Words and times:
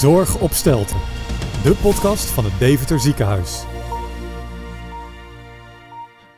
Zorg 0.00 0.40
op 0.40 0.50
Stelten, 0.50 0.96
de 1.62 1.78
podcast 1.82 2.24
van 2.24 2.44
het 2.44 2.58
Deventer 2.58 3.00
Ziekenhuis. 3.00 3.64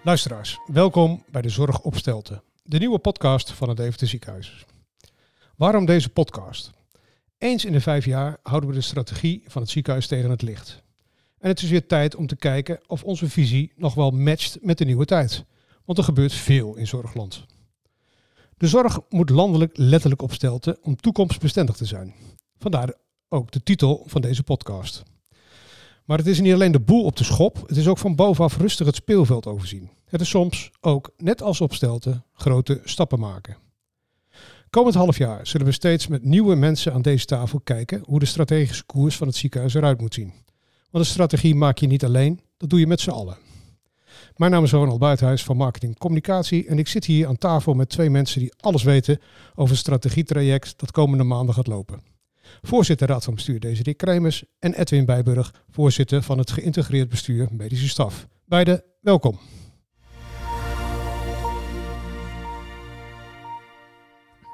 Luisteraars, 0.03 0.59
welkom 0.67 1.25
bij 1.31 1.43
de 1.43 1.49
Zorg 1.49 1.81
op 1.81 1.97
Stelten, 1.97 2.43
de 2.63 2.79
nieuwe 2.79 2.99
podcast 2.99 3.53
van 3.53 3.69
het 3.69 3.77
Deventer 3.77 4.07
Ziekenhuis. 4.07 4.65
Waarom 5.57 5.85
deze 5.85 6.09
podcast? 6.09 6.71
Eens 7.39 7.65
in 7.65 7.73
de 7.73 7.81
vijf 7.81 8.05
jaar 8.05 8.39
houden 8.43 8.69
we 8.69 8.75
de 8.75 8.81
strategie 8.81 9.43
van 9.47 9.63
het 9.63 9.71
ziekenhuis 9.71 10.07
tegen 10.07 10.31
het 10.31 10.43
licht. 10.43 10.83
En 11.39 11.49
het 11.49 11.63
is 11.63 11.71
weer 11.71 11.87
tijd 11.87 12.15
om 12.15 12.27
te 12.27 12.37
kijken 12.37 12.81
of 12.87 13.05
onze 13.05 13.29
visie 13.29 13.73
nog 13.77 13.95
wel 13.95 14.11
matcht 14.11 14.59
met 14.61 14.79
de 14.79 14.85
nieuwe 14.85 15.05
tijd. 15.05 15.45
Want 15.85 15.99
er 15.99 16.05
gebeurt 16.05 16.33
veel 16.33 16.77
in 16.77 16.87
zorgland. 16.87 17.47
De 18.57 18.69
zorg 18.69 19.01
moet 19.09 19.31
landelijk 19.31 19.77
letterlijk 19.77 20.23
opstelten 20.23 20.79
om 20.83 20.97
toekomstbestendig 20.97 21.77
te 21.77 21.85
zijn. 21.85 22.15
Vandaar 22.59 22.95
ook 23.33 23.51
de 23.51 23.63
titel 23.63 24.03
van 24.07 24.21
deze 24.21 24.43
podcast. 24.43 25.03
Maar 26.05 26.19
het 26.19 26.27
is 26.27 26.41
niet 26.41 26.53
alleen 26.53 26.73
de 26.73 26.81
boel 26.81 27.05
op 27.05 27.17
de 27.17 27.25
schop, 27.25 27.69
het 27.69 27.77
is 27.77 27.89
ook 27.89 27.99
van 27.99 28.17
bovenaf 28.17 28.57
rustig 28.57 28.87
het 28.87 28.95
speelveld 28.95 29.47
overzien. 29.47 29.91
Het 30.05 30.21
is 30.21 30.29
soms 30.29 30.71
ook, 30.81 31.11
net 31.17 31.43
als 31.43 31.61
opstelten, 31.61 32.25
grote 32.33 32.81
stappen 32.85 33.19
maken. 33.19 33.57
Komend 34.71 34.95
half 34.95 35.19
jaar 35.19 35.47
zullen 35.47 35.67
we 35.67 35.73
steeds 35.73 36.07
met 36.07 36.25
nieuwe 36.25 36.55
mensen 36.55 36.93
aan 36.93 37.03
deze 37.03 37.25
tafel 37.25 37.61
kijken 37.61 38.03
hoe 38.05 38.19
de 38.19 38.27
strategische 38.27 38.85
koers 38.85 39.17
van 39.17 39.27
het 39.27 39.37
ziekenhuis 39.37 39.75
eruit 39.75 40.01
moet 40.01 40.15
zien. 40.15 40.33
Want 40.91 41.05
een 41.05 41.11
strategie 41.11 41.55
maak 41.55 41.79
je 41.79 41.87
niet 41.87 42.05
alleen, 42.05 42.41
dat 42.57 42.71
doe 42.71 42.81
je 42.81 42.87
met 42.87 43.01
z'n 43.01 43.11
allen. 43.11 43.37
Mijn 44.37 44.51
naam 44.51 44.65
is 44.65 44.71
Ronald 44.71 44.99
Buitenhuis 44.99 45.45
van 45.45 45.57
Marketing 45.57 45.99
Communicatie 45.99 46.67
en 46.67 46.79
ik 46.79 46.89
zit 46.89 47.05
hier 47.05 47.27
aan 47.27 47.39
tafel 47.39 47.75
met 47.75 47.89
twee 47.89 48.11
mensen 48.11 48.41
die 48.41 48.53
alles 48.61 48.83
weten 48.83 49.21
over 49.55 49.71
het 49.71 49.81
strategietraject 49.81 50.75
dat 50.77 50.91
komende 50.91 51.25
maanden 51.25 51.55
gaat 51.55 51.67
lopen. 51.67 52.12
Voorzitter 52.63 53.09
Raad 53.09 53.25
van 53.25 53.35
Bestuur 53.35 53.61
Desiree 53.61 53.95
Kremers 53.95 54.45
en 54.59 54.75
Edwin 54.75 55.05
Bijburg, 55.05 55.55
voorzitter 55.71 56.23
van 56.23 56.39
het 56.39 56.51
geïntegreerd 56.51 57.09
bestuur 57.09 57.49
medische 57.51 57.89
staf. 57.89 58.27
Beide 58.45 58.85
welkom. 59.01 59.39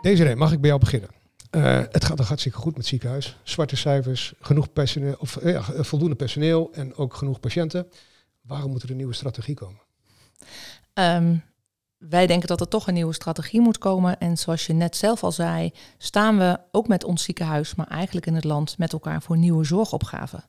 Desiree, 0.02 0.36
mag 0.36 0.52
ik 0.52 0.60
bij 0.60 0.68
jou 0.68 0.80
beginnen? 0.80 1.10
Uh, 1.50 1.82
het 1.90 2.04
gaat 2.04 2.16
nog 2.16 2.28
hartstikke 2.28 2.58
goed 2.58 2.66
met 2.66 2.76
het 2.76 2.86
ziekenhuis. 2.86 3.36
Zwarte 3.42 3.76
cijfers, 3.76 4.34
genoeg 4.40 4.72
personeel, 4.72 5.16
of, 5.18 5.38
ja, 5.44 5.62
voldoende 5.62 6.14
personeel 6.16 6.72
en 6.72 6.94
ook 6.94 7.14
genoeg 7.14 7.40
patiënten. 7.40 7.88
Waarom 8.40 8.70
moet 8.70 8.82
er 8.82 8.90
een 8.90 8.96
nieuwe 8.96 9.14
strategie 9.14 9.54
komen? 9.54 9.80
Um, 10.94 11.42
wij 11.98 12.26
denken 12.26 12.48
dat 12.48 12.60
er 12.60 12.68
toch 12.68 12.86
een 12.86 12.94
nieuwe 12.94 13.12
strategie 13.14 13.60
moet 13.60 13.78
komen. 13.78 14.18
En 14.18 14.36
zoals 14.36 14.66
je 14.66 14.72
net 14.72 14.96
zelf 14.96 15.24
al 15.24 15.32
zei, 15.32 15.72
staan 15.98 16.38
we 16.38 16.58
ook 16.72 16.88
met 16.88 17.04
ons 17.04 17.22
ziekenhuis, 17.22 17.74
maar 17.74 17.86
eigenlijk 17.86 18.26
in 18.26 18.34
het 18.34 18.44
land 18.44 18.78
met 18.78 18.92
elkaar 18.92 19.22
voor 19.22 19.36
nieuwe 19.36 19.64
zorgopgaven. 19.64 20.44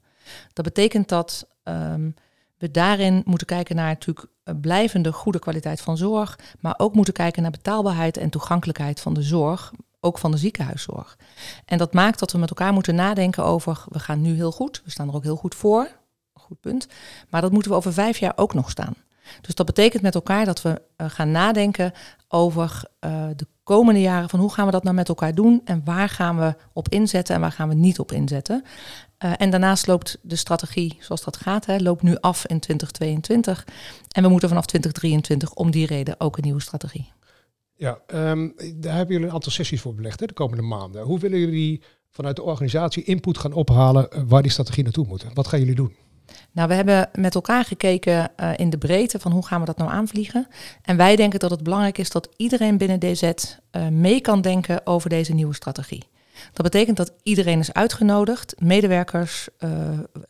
Dat 0.54 0.66
betekent 0.66 1.10
dat 1.10 1.48
um, 1.64 2.14
we 2.58 2.72
daarin 2.72 3.22
moeten 3.26 3.48
kijken 3.48 3.76
naar 3.76 3.88
natuurlijk 3.88 4.28
blijvende 4.62 5.12
goede 5.12 5.40
kwaliteit 5.40 5.82
van 5.82 5.98
zorg, 5.98 6.40
maar 6.60 6.74
ook 6.78 6.94
moeten 6.94 7.14
kijken 7.14 7.42
naar 7.42 7.52
betaalbaarheid 7.52 8.18
en 8.18 8.30
toegankelijkheid 8.30 9.00
van 9.00 9.14
de 9.14 9.22
zorg, 9.22 9.72
ook 10.00 10.18
van 10.18 10.32
de 10.32 10.38
ziekenhuiszorg. 10.38 11.18
En 11.66 11.78
dat 11.78 11.94
maakt 11.94 12.20
dat 12.20 12.32
we 12.32 12.38
met 12.38 12.50
elkaar 12.50 12.74
moeten 12.74 12.96
nadenken 12.96 13.44
over, 13.44 13.84
we 13.88 14.00
gaan 14.00 14.22
nu 14.22 14.36
heel 14.36 14.52
goed, 14.52 14.82
we 14.86 14.92
staan 14.92 15.08
er 15.08 15.16
ook 15.16 15.24
heel 15.24 15.36
goed 15.36 15.56
voor, 15.56 15.88
goed 16.34 16.60
punt, 16.60 16.88
maar 17.30 17.42
dat 17.42 17.52
moeten 17.52 17.72
we 17.72 17.78
over 17.78 17.94
vijf 17.94 18.18
jaar 18.18 18.34
ook 18.36 18.54
nog 18.54 18.70
staan. 18.70 18.94
Dus 19.42 19.56
dat 19.56 19.66
betekent 19.66 20.02
met 20.02 20.16
elkaar 20.16 20.46
dat 20.46 20.62
we 20.62 20.82
uh, 20.98 21.10
gaan 21.10 21.32
nadenken 21.32 21.92
over 22.28 22.84
uh, 23.06 23.28
de 23.36 23.48
komende 23.64 24.02
jaren 24.02 24.30
van 24.30 24.40
hoe 24.40 24.54
gaan 24.54 24.66
we 24.66 24.72
dat 24.72 24.84
nou 24.84 24.96
met 24.96 25.10
elkaar 25.10 25.36
doen 25.36 25.62
en 25.66 25.82
waar 25.86 26.10
gaan 26.10 26.38
we 26.38 26.56
op 26.74 26.90
inzetten 26.90 27.36
en 27.36 27.42
waar 27.42 27.52
gaan 27.52 27.70
we 27.70 27.76
niet 27.76 28.00
op 28.00 28.12
inzetten. 28.12 28.64
Uh, 29.26 29.34
en 29.38 29.50
daarnaast 29.50 29.88
loopt 29.88 30.18
de 30.22 30.36
strategie, 30.36 30.98
zoals 31.00 31.24
dat 31.24 31.38
gaat, 31.38 31.66
hè, 31.66 31.78
loopt 31.78 32.02
nu 32.02 32.18
af 32.20 32.46
in 32.46 32.60
2022. 32.60 33.66
En 34.12 34.24
we 34.24 34.30
moeten 34.30 34.50
vanaf 34.50 34.66
2023 34.66 35.54
om 35.54 35.72
die 35.72 35.86
reden 35.86 36.20
ook 36.20 36.38
een 36.38 36.44
nieuwe 36.44 36.62
strategie. 36.62 37.12
Ja, 37.76 38.00
um, 38.14 38.54
daar 38.76 38.96
hebben 38.96 39.14
jullie 39.14 39.28
een 39.28 39.34
aantal 39.34 39.52
sessies 39.52 39.82
voor 39.82 39.96
belegd 39.96 40.20
hè, 40.20 40.26
de 40.26 40.34
komende 40.34 40.64
maanden. 40.64 41.04
Hoe 41.04 41.20
willen 41.20 41.40
jullie 41.40 41.84
vanuit 42.10 42.36
de 42.36 42.42
organisatie 42.42 43.04
input 43.04 43.38
gaan 43.38 43.54
ophalen 43.54 44.28
waar 44.28 44.42
die 44.42 44.52
strategie 44.52 44.84
naartoe 44.84 45.06
moet? 45.08 45.26
Wat 45.34 45.48
gaan 45.48 45.60
jullie 45.60 45.76
doen? 45.76 45.96
Nou, 46.52 46.68
we 46.68 46.74
hebben 46.74 47.10
met 47.14 47.36
elkaar 47.36 47.66
gekeken 47.66 48.32
uh, 48.40 48.52
in 48.56 48.70
de 48.70 48.78
breedte 48.78 49.20
van 49.20 49.32
hoe 49.32 49.46
gaan 49.46 49.60
we 49.60 49.66
dat 49.66 49.78
nou 49.78 49.92
aanvliegen. 49.92 50.48
En 50.82 50.98
wij 50.98 51.16
denken 51.16 51.40
dat 51.40 51.52
het 51.52 51.64
belangrijk 51.64 51.98
is 51.98 52.10
dat 52.10 52.30
iedereen 52.38 52.78
binnen 52.78 53.00
DZ 53.00 53.24
uh, 53.24 53.88
mee 53.88 54.22
kan 54.22 54.42
denken 54.42 54.86
over 54.86 55.10
deze 55.10 55.34
nieuwe 55.34 55.56
strategie. 55.56 56.04
Dat 56.54 56.72
betekent 56.72 56.98
dat 56.98 57.14
iedereen 57.24 57.60
is 57.60 57.74
uitgenodigd, 57.74 58.56
medewerkers, 58.58 59.48
uh, 59.60 59.70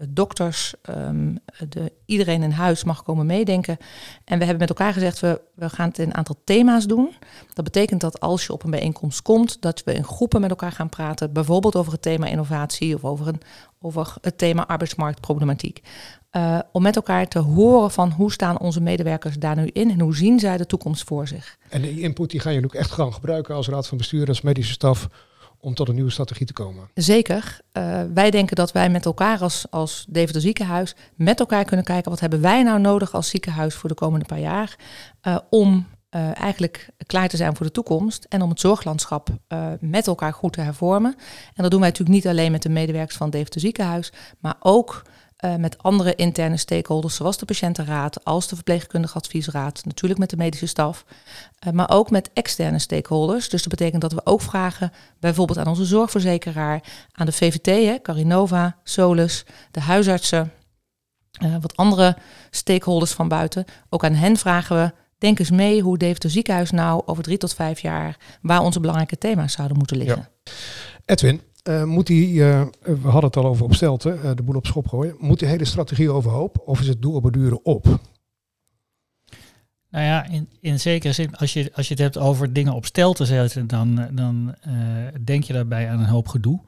dokters, 0.09 0.73
um, 0.89 1.37
de, 1.69 1.91
iedereen 2.05 2.43
in 2.43 2.51
huis 2.51 2.83
mag 2.83 3.03
komen 3.03 3.25
meedenken. 3.25 3.77
En 4.25 4.37
we 4.39 4.45
hebben 4.45 4.67
met 4.67 4.69
elkaar 4.69 4.93
gezegd, 4.93 5.19
we, 5.19 5.41
we 5.55 5.69
gaan 5.69 5.87
het 5.87 5.99
in 5.99 6.07
een 6.07 6.15
aantal 6.15 6.41
thema's 6.43 6.85
doen. 6.85 7.13
Dat 7.53 7.65
betekent 7.65 8.01
dat 8.01 8.19
als 8.19 8.45
je 8.45 8.53
op 8.53 8.63
een 8.63 8.71
bijeenkomst 8.71 9.21
komt, 9.21 9.61
dat 9.61 9.83
we 9.83 9.93
in 9.93 10.03
groepen 10.03 10.41
met 10.41 10.49
elkaar 10.49 10.71
gaan 10.71 10.89
praten, 10.89 11.33
bijvoorbeeld 11.33 11.75
over 11.75 11.91
het 11.91 12.01
thema 12.01 12.27
innovatie 12.27 12.95
of 12.95 13.03
over, 13.03 13.27
een, 13.27 13.41
over 13.81 14.15
het 14.21 14.37
thema 14.37 14.67
arbeidsmarktproblematiek. 14.67 15.81
Uh, 16.31 16.59
om 16.71 16.81
met 16.81 16.95
elkaar 16.95 17.27
te 17.27 17.39
horen 17.39 17.91
van 17.91 18.11
hoe 18.11 18.31
staan 18.31 18.59
onze 18.59 18.81
medewerkers 18.81 19.37
daar 19.37 19.55
nu 19.55 19.67
in 19.67 19.91
en 19.91 19.99
hoe 19.99 20.15
zien 20.15 20.39
zij 20.39 20.57
de 20.57 20.65
toekomst 20.65 21.03
voor 21.03 21.27
zich. 21.27 21.57
En 21.69 21.81
die 21.81 21.99
input 21.99 22.29
die 22.29 22.39
gaan 22.39 22.53
jullie 22.53 22.67
ook 22.67 22.75
echt 22.75 22.91
gaan 22.91 23.13
gebruiken 23.13 23.55
als 23.55 23.67
raad 23.67 23.87
van 23.87 23.97
bestuur, 23.97 24.27
als 24.27 24.41
medische 24.41 24.73
staf 24.73 25.09
om 25.59 25.73
tot 25.73 25.87
een 25.87 25.95
nieuwe 25.95 26.11
strategie 26.11 26.45
te 26.45 26.53
komen. 26.53 26.89
Zeker. 26.93 27.59
Uh, 27.73 28.01
wij 28.13 28.31
denken 28.31 28.55
dat 28.55 28.71
wij 28.71 28.89
met 28.89 29.05
elkaar 29.05 29.41
als, 29.41 29.65
als 29.69 30.05
Deventer 30.09 30.41
Ziekenhuis 30.41 30.95
met 31.15 31.39
elkaar 31.39 31.65
kunnen 31.65 31.85
kijken 31.85 32.11
wat 32.11 32.19
hebben 32.19 32.41
wij 32.41 32.63
nou 32.63 32.79
nodig 32.79 33.13
als 33.13 33.29
ziekenhuis 33.29 33.75
voor 33.75 33.89
de 33.89 33.95
komende 33.95 34.25
paar 34.25 34.39
jaar 34.39 34.75
uh, 35.27 35.37
om 35.49 35.87
uh, 36.15 36.37
eigenlijk 36.37 36.89
klaar 37.05 37.27
te 37.27 37.37
zijn 37.37 37.55
voor 37.55 37.65
de 37.65 37.71
toekomst 37.71 38.25
en 38.29 38.41
om 38.41 38.49
het 38.49 38.59
zorglandschap 38.59 39.29
met 39.79 40.07
elkaar 40.07 40.33
goed 40.33 40.53
te 40.53 40.61
hervormen. 40.61 41.15
En 41.53 41.61
dat 41.61 41.71
doen 41.71 41.79
wij 41.79 41.89
natuurlijk 41.89 42.15
niet 42.15 42.27
alleen 42.27 42.51
met 42.51 42.61
de 42.61 42.69
medewerkers 42.69 43.17
van 43.17 43.29
Deventer 43.29 43.61
Ziekenhuis, 43.61 44.11
maar 44.39 44.55
ook 44.59 45.01
uh, 45.45 45.55
met 45.55 45.83
andere 45.83 46.15
interne 46.15 46.57
stakeholders, 46.57 47.15
zoals 47.15 47.37
de 47.37 47.45
patiëntenraad, 47.45 48.23
als 48.23 48.47
de 48.47 48.55
verpleegkundige 48.55 49.17
adviesraad, 49.17 49.85
natuurlijk 49.85 50.19
met 50.19 50.29
de 50.29 50.37
medische 50.37 50.65
staf, 50.65 51.05
uh, 51.67 51.73
maar 51.73 51.89
ook 51.89 52.09
met 52.09 52.29
externe 52.33 52.79
stakeholders. 52.79 53.49
Dus 53.49 53.61
dat 53.61 53.69
betekent 53.77 54.01
dat 54.01 54.11
we 54.11 54.21
ook 54.23 54.41
vragen, 54.41 54.91
bijvoorbeeld 55.19 55.57
aan 55.57 55.67
onze 55.67 55.85
zorgverzekeraar, 55.85 56.83
aan 57.11 57.25
de 57.25 57.31
VVT, 57.31 57.65
hè, 57.65 58.01
Carinova, 58.01 58.77
Solus, 58.83 59.45
de 59.71 59.79
huisartsen, 59.79 60.51
uh, 61.43 61.55
wat 61.61 61.75
andere 61.75 62.17
stakeholders 62.49 63.11
van 63.11 63.27
buiten. 63.27 63.65
Ook 63.89 64.03
aan 64.03 64.13
hen 64.13 64.37
vragen 64.37 64.75
we, 64.75 64.91
denk 65.17 65.39
eens 65.39 65.51
mee 65.51 65.81
hoe 65.81 65.97
Deventer 65.97 66.29
Ziekenhuis 66.29 66.71
nou 66.71 67.01
over 67.05 67.23
drie 67.23 67.37
tot 67.37 67.53
vijf 67.53 67.79
jaar, 67.79 68.17
waar 68.41 68.61
onze 68.61 68.79
belangrijke 68.79 69.17
thema's 69.17 69.53
zouden 69.53 69.77
moeten 69.77 69.97
liggen. 69.97 70.29
Ja. 70.43 70.51
Edwin, 71.05 71.41
uh, 71.69 71.83
moet 71.83 72.07
die, 72.07 72.33
uh, 72.33 72.65
we 72.81 72.97
hadden 73.01 73.23
het 73.23 73.37
al 73.37 73.45
over 73.45 73.65
opstelten, 73.65 74.19
uh, 74.23 74.31
de 74.35 74.43
boel 74.43 74.55
op 74.55 74.65
schop 74.65 74.87
gooien. 74.87 75.15
Moet 75.19 75.39
die 75.39 75.47
hele 75.47 75.65
strategie 75.65 76.11
overhoop 76.11 76.61
of 76.65 76.79
is 76.79 76.87
het 76.87 77.01
doel 77.01 77.59
op? 77.63 77.99
Nou 79.89 80.05
ja, 80.05 80.25
in, 80.25 80.49
in 80.61 80.79
zekere 80.79 81.13
zin, 81.13 81.35
als 81.35 81.53
je, 81.53 81.71
als 81.73 81.87
je 81.87 81.93
het 81.93 82.03
hebt 82.03 82.17
over 82.17 82.53
dingen 82.53 82.73
op 82.73 82.85
stel 82.85 83.13
te 83.13 83.25
zetten, 83.25 83.67
dan, 83.67 84.07
dan 84.11 84.55
denk 85.23 85.43
je 85.43 85.53
daarbij 85.53 85.89
aan 85.89 85.99
een 85.99 86.05
hoop 86.05 86.27
gedoe. 86.27 86.59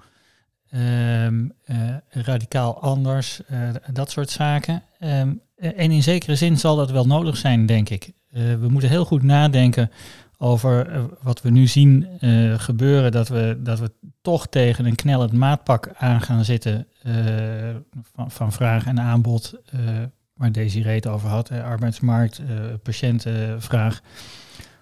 Um, 0.73 1.53
radicaal 2.09 2.81
anders, 2.81 3.41
dat 3.93 4.11
soort 4.11 4.29
zaken. 4.29 4.83
Um, 4.99 5.41
en 5.55 5.91
in 5.91 6.03
zekere 6.03 6.35
zin 6.35 6.57
zal 6.57 6.75
dat 6.75 6.91
wel 6.91 7.05
nodig 7.05 7.37
zijn, 7.37 7.65
denk 7.65 7.89
ik. 7.89 8.11
we 8.29 8.67
moeten 8.69 8.89
heel 8.89 9.05
goed 9.05 9.23
nadenken 9.23 9.91
over 10.43 10.93
uh, 10.95 11.03
wat 11.21 11.41
we 11.41 11.49
nu 11.49 11.67
zien 11.67 12.07
uh, 12.21 12.59
gebeuren, 12.59 13.11
dat 13.11 13.27
we, 13.27 13.59
dat 13.63 13.79
we 13.79 13.91
toch 14.21 14.47
tegen 14.47 14.85
een 14.85 14.95
knellend 14.95 15.33
maatpak 15.33 15.89
aan 15.97 16.21
gaan 16.21 16.43
zitten 16.45 16.87
uh, 17.03 17.13
van, 18.13 18.31
van 18.31 18.51
vraag 18.51 18.85
en 18.85 18.99
aanbod, 18.99 19.53
waar 20.33 20.51
deze 20.51 20.81
reet 20.81 21.07
over 21.07 21.29
had, 21.29 21.51
arbeidsmarkt, 21.51 22.41
patiëntenvraag. 22.83 24.01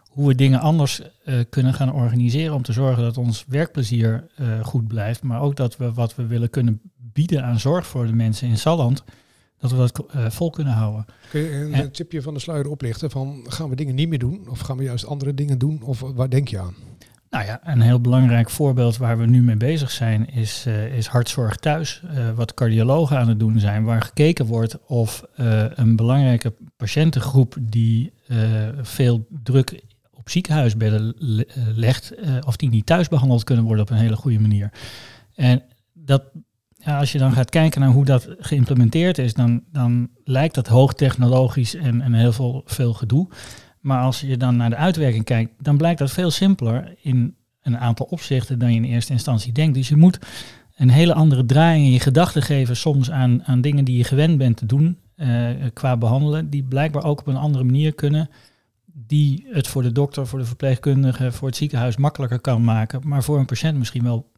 Hoe 0.09 0.27
we 0.27 0.35
dingen 0.35 0.59
anders 0.59 1.01
kunnen 1.49 1.73
gaan 1.73 1.93
organiseren 1.93 2.55
om 2.55 2.61
te 2.61 2.73
zorgen 2.73 3.03
dat 3.03 3.17
ons 3.17 3.45
werkplezier 3.47 4.27
goed 4.61 4.87
blijft, 4.87 5.23
maar 5.23 5.41
ook 5.41 5.55
dat 5.55 5.77
we 5.77 5.93
wat 5.93 6.15
we 6.15 6.25
willen 6.25 6.49
kunnen 6.49 6.81
bieden 6.95 7.43
aan 7.43 7.59
zorg 7.59 7.87
voor 7.87 8.05
de 8.05 8.13
mensen 8.13 8.47
in 8.47 8.57
Salland, 8.57 9.03
dat 9.59 9.71
we 9.71 9.77
dat 9.77 10.05
uh, 10.15 10.29
vol 10.29 10.49
kunnen 10.49 10.73
houden. 10.73 11.05
Kun 11.29 11.41
je 11.41 11.51
een 11.51 11.73
en, 11.73 11.91
tipje 11.91 12.21
van 12.21 12.33
de 12.33 12.39
sluier 12.39 12.69
oplichten 12.69 13.11
van 13.11 13.45
gaan 13.47 13.69
we 13.69 13.75
dingen 13.75 13.95
niet 13.95 14.09
meer 14.09 14.19
doen 14.19 14.49
of 14.49 14.59
gaan 14.59 14.77
we 14.77 14.83
juist 14.83 15.05
andere 15.05 15.33
dingen 15.33 15.57
doen 15.57 15.81
of 15.81 15.99
waar 15.99 16.29
denk 16.29 16.47
je 16.47 16.59
aan? 16.59 16.75
Nou 17.29 17.45
ja, 17.45 17.59
een 17.63 17.81
heel 17.81 18.01
belangrijk 18.01 18.49
voorbeeld 18.49 18.97
waar 18.97 19.17
we 19.17 19.25
nu 19.25 19.41
mee 19.41 19.57
bezig 19.57 19.91
zijn 19.91 20.29
is, 20.29 20.65
uh, 20.67 20.97
is 20.97 21.07
hartzorg 21.07 21.55
thuis. 21.55 22.01
Uh, 22.03 22.31
wat 22.31 22.53
cardiologen 22.53 23.17
aan 23.17 23.29
het 23.29 23.39
doen 23.39 23.59
zijn, 23.59 23.83
waar 23.83 24.01
gekeken 24.01 24.45
wordt 24.45 24.85
of 24.85 25.23
een 25.75 25.95
belangrijke 25.95 26.53
patiëntengroep 26.77 27.55
die 27.61 28.13
veel 28.81 29.27
druk 29.43 29.83
op 30.13 30.29
ziekenhuisbedden 30.29 31.15
legt, 31.75 32.13
of 32.45 32.55
die 32.55 32.69
niet 32.69 32.85
thuis 32.85 33.07
behandeld 33.07 33.43
kunnen 33.43 33.65
worden 33.65 33.83
op 33.83 33.89
een 33.89 33.97
hele 33.97 34.15
goede 34.15 34.39
manier. 34.39 34.71
En 35.35 35.63
dat 35.93 36.23
ja, 36.85 36.99
als 36.99 37.11
je 37.11 37.17
dan 37.17 37.31
gaat 37.31 37.49
kijken 37.49 37.81
naar 37.81 37.89
hoe 37.89 38.05
dat 38.05 38.27
geïmplementeerd 38.37 39.17
is, 39.17 39.33
dan, 39.33 39.63
dan 39.71 40.09
lijkt 40.23 40.55
dat 40.55 40.67
hoogtechnologisch 40.67 41.75
en, 41.75 42.01
en 42.01 42.13
heel 42.13 42.31
veel, 42.31 42.61
veel 42.65 42.93
gedoe. 42.93 43.27
Maar 43.79 44.01
als 44.01 44.21
je 44.21 44.37
dan 44.37 44.55
naar 44.55 44.69
de 44.69 44.75
uitwerking 44.75 45.23
kijkt, 45.23 45.51
dan 45.59 45.77
blijkt 45.77 45.99
dat 45.99 46.11
veel 46.11 46.31
simpeler 46.31 46.95
in 47.01 47.35
een 47.61 47.77
aantal 47.77 48.05
opzichten 48.05 48.59
dan 48.59 48.69
je 48.73 48.75
in 48.75 48.83
eerste 48.83 49.13
instantie 49.13 49.51
denkt. 49.51 49.73
Dus 49.73 49.87
je 49.87 49.95
moet 49.95 50.19
een 50.75 50.89
hele 50.89 51.13
andere 51.13 51.45
draai 51.45 51.83
in 51.83 51.91
je 51.91 51.99
gedachten 51.99 52.41
geven 52.41 52.75
soms 52.75 53.11
aan, 53.11 53.43
aan 53.45 53.61
dingen 53.61 53.85
die 53.85 53.97
je 53.97 54.03
gewend 54.03 54.37
bent 54.37 54.57
te 54.57 54.65
doen 54.65 54.97
uh, 55.15 55.49
qua 55.73 55.97
behandelen, 55.97 56.49
die 56.49 56.63
blijkbaar 56.63 57.03
ook 57.03 57.19
op 57.19 57.27
een 57.27 57.35
andere 57.35 57.63
manier 57.63 57.93
kunnen, 57.93 58.29
die 58.85 59.47
het 59.51 59.67
voor 59.67 59.83
de 59.83 59.91
dokter, 59.91 60.27
voor 60.27 60.39
de 60.39 60.45
verpleegkundige, 60.45 61.31
voor 61.31 61.47
het 61.47 61.57
ziekenhuis 61.57 61.97
makkelijker 61.97 62.39
kan 62.39 62.63
maken, 62.63 63.01
maar 63.03 63.23
voor 63.23 63.39
een 63.39 63.45
patiënt 63.45 63.77
misschien 63.77 64.03
wel 64.03 64.31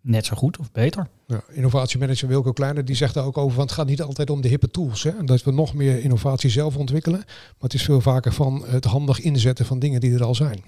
net 0.00 0.26
zo 0.26 0.36
goed 0.36 0.58
of 0.58 0.72
beter. 0.72 1.08
Ja, 1.26 1.40
innovatiemanager 1.52 2.28
Wilco 2.28 2.52
Kleiner 2.52 2.84
die 2.84 2.96
zegt 2.96 3.14
daar 3.14 3.24
ook 3.24 3.38
over, 3.38 3.56
want 3.56 3.70
het 3.70 3.78
gaat 3.78 3.88
niet 3.88 4.02
altijd 4.02 4.30
om 4.30 4.40
de 4.40 4.48
hippe 4.48 4.70
tools. 4.70 5.02
Hè? 5.02 5.24
Dat 5.24 5.42
we 5.42 5.52
nog 5.52 5.74
meer 5.74 6.02
innovatie 6.02 6.50
zelf 6.50 6.76
ontwikkelen, 6.76 7.18
maar 7.26 7.56
het 7.58 7.74
is 7.74 7.82
veel 7.82 8.00
vaker 8.00 8.32
van 8.32 8.64
het 8.66 8.84
handig 8.84 9.20
inzetten 9.20 9.66
van 9.66 9.78
dingen 9.78 10.00
die 10.00 10.14
er 10.14 10.24
al 10.24 10.34
zijn. 10.34 10.62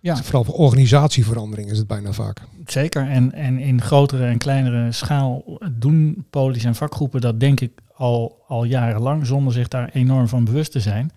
Ja. 0.00 0.16
Vooral 0.16 0.44
voor 0.44 0.54
organisatieverandering 0.54 1.70
is 1.70 1.78
het 1.78 1.86
bijna 1.86 2.12
vaak. 2.12 2.40
Zeker, 2.66 3.08
en, 3.08 3.32
en 3.32 3.58
in 3.58 3.80
grotere 3.80 4.26
en 4.26 4.38
kleinere 4.38 4.92
schaal 4.92 5.58
doen 5.72 6.26
polies 6.30 6.64
en 6.64 6.74
vakgroepen 6.74 7.20
dat 7.20 7.40
denk 7.40 7.60
ik 7.60 7.72
al, 7.94 8.42
al 8.46 8.64
jarenlang, 8.64 9.26
zonder 9.26 9.52
zich 9.52 9.68
daar 9.68 9.90
enorm 9.92 10.28
van 10.28 10.44
bewust 10.44 10.72
te 10.72 10.80
zijn. 10.80 11.10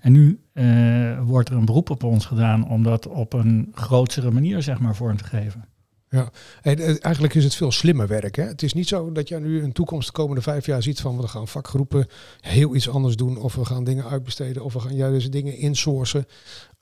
En 0.00 0.12
nu 0.12 0.40
uh, 0.52 1.20
wordt 1.22 1.48
er 1.48 1.56
een 1.56 1.64
beroep 1.64 1.90
op 1.90 2.02
ons 2.02 2.26
gedaan 2.26 2.68
om 2.68 2.82
dat 2.82 3.06
op 3.06 3.32
een 3.32 3.72
grotere 3.74 4.30
manier 4.30 4.62
zeg 4.62 4.78
maar, 4.78 4.96
vorm 4.96 5.16
te 5.16 5.24
geven. 5.24 5.64
Ja, 6.12 6.30
en 6.62 7.00
eigenlijk 7.00 7.34
is 7.34 7.44
het 7.44 7.54
veel 7.54 7.72
slimmer 7.72 8.06
werk. 8.06 8.36
Hè? 8.36 8.42
Het 8.42 8.62
is 8.62 8.72
niet 8.72 8.88
zo 8.88 9.12
dat 9.12 9.28
je 9.28 9.38
nu 9.38 9.62
een 9.62 9.72
toekomst 9.72 10.06
de 10.06 10.12
komende 10.12 10.42
vijf 10.42 10.66
jaar 10.66 10.82
ziet 10.82 11.00
van 11.00 11.16
we 11.16 11.28
gaan 11.28 11.48
vakgroepen 11.48 12.06
heel 12.40 12.74
iets 12.74 12.88
anders 12.88 13.16
doen 13.16 13.36
of 13.36 13.54
we 13.54 13.64
gaan 13.64 13.84
dingen 13.84 14.04
uitbesteden 14.04 14.64
of 14.64 14.72
we 14.72 14.80
gaan 14.80 14.94
juist 14.94 15.32
dingen 15.32 15.56
insourcen. 15.56 16.26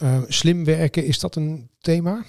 Uh, 0.03 0.23
slim 0.29 0.65
werken, 0.65 1.05
is 1.05 1.19
dat 1.19 1.37
een 1.37 1.71
thema? 1.79 2.25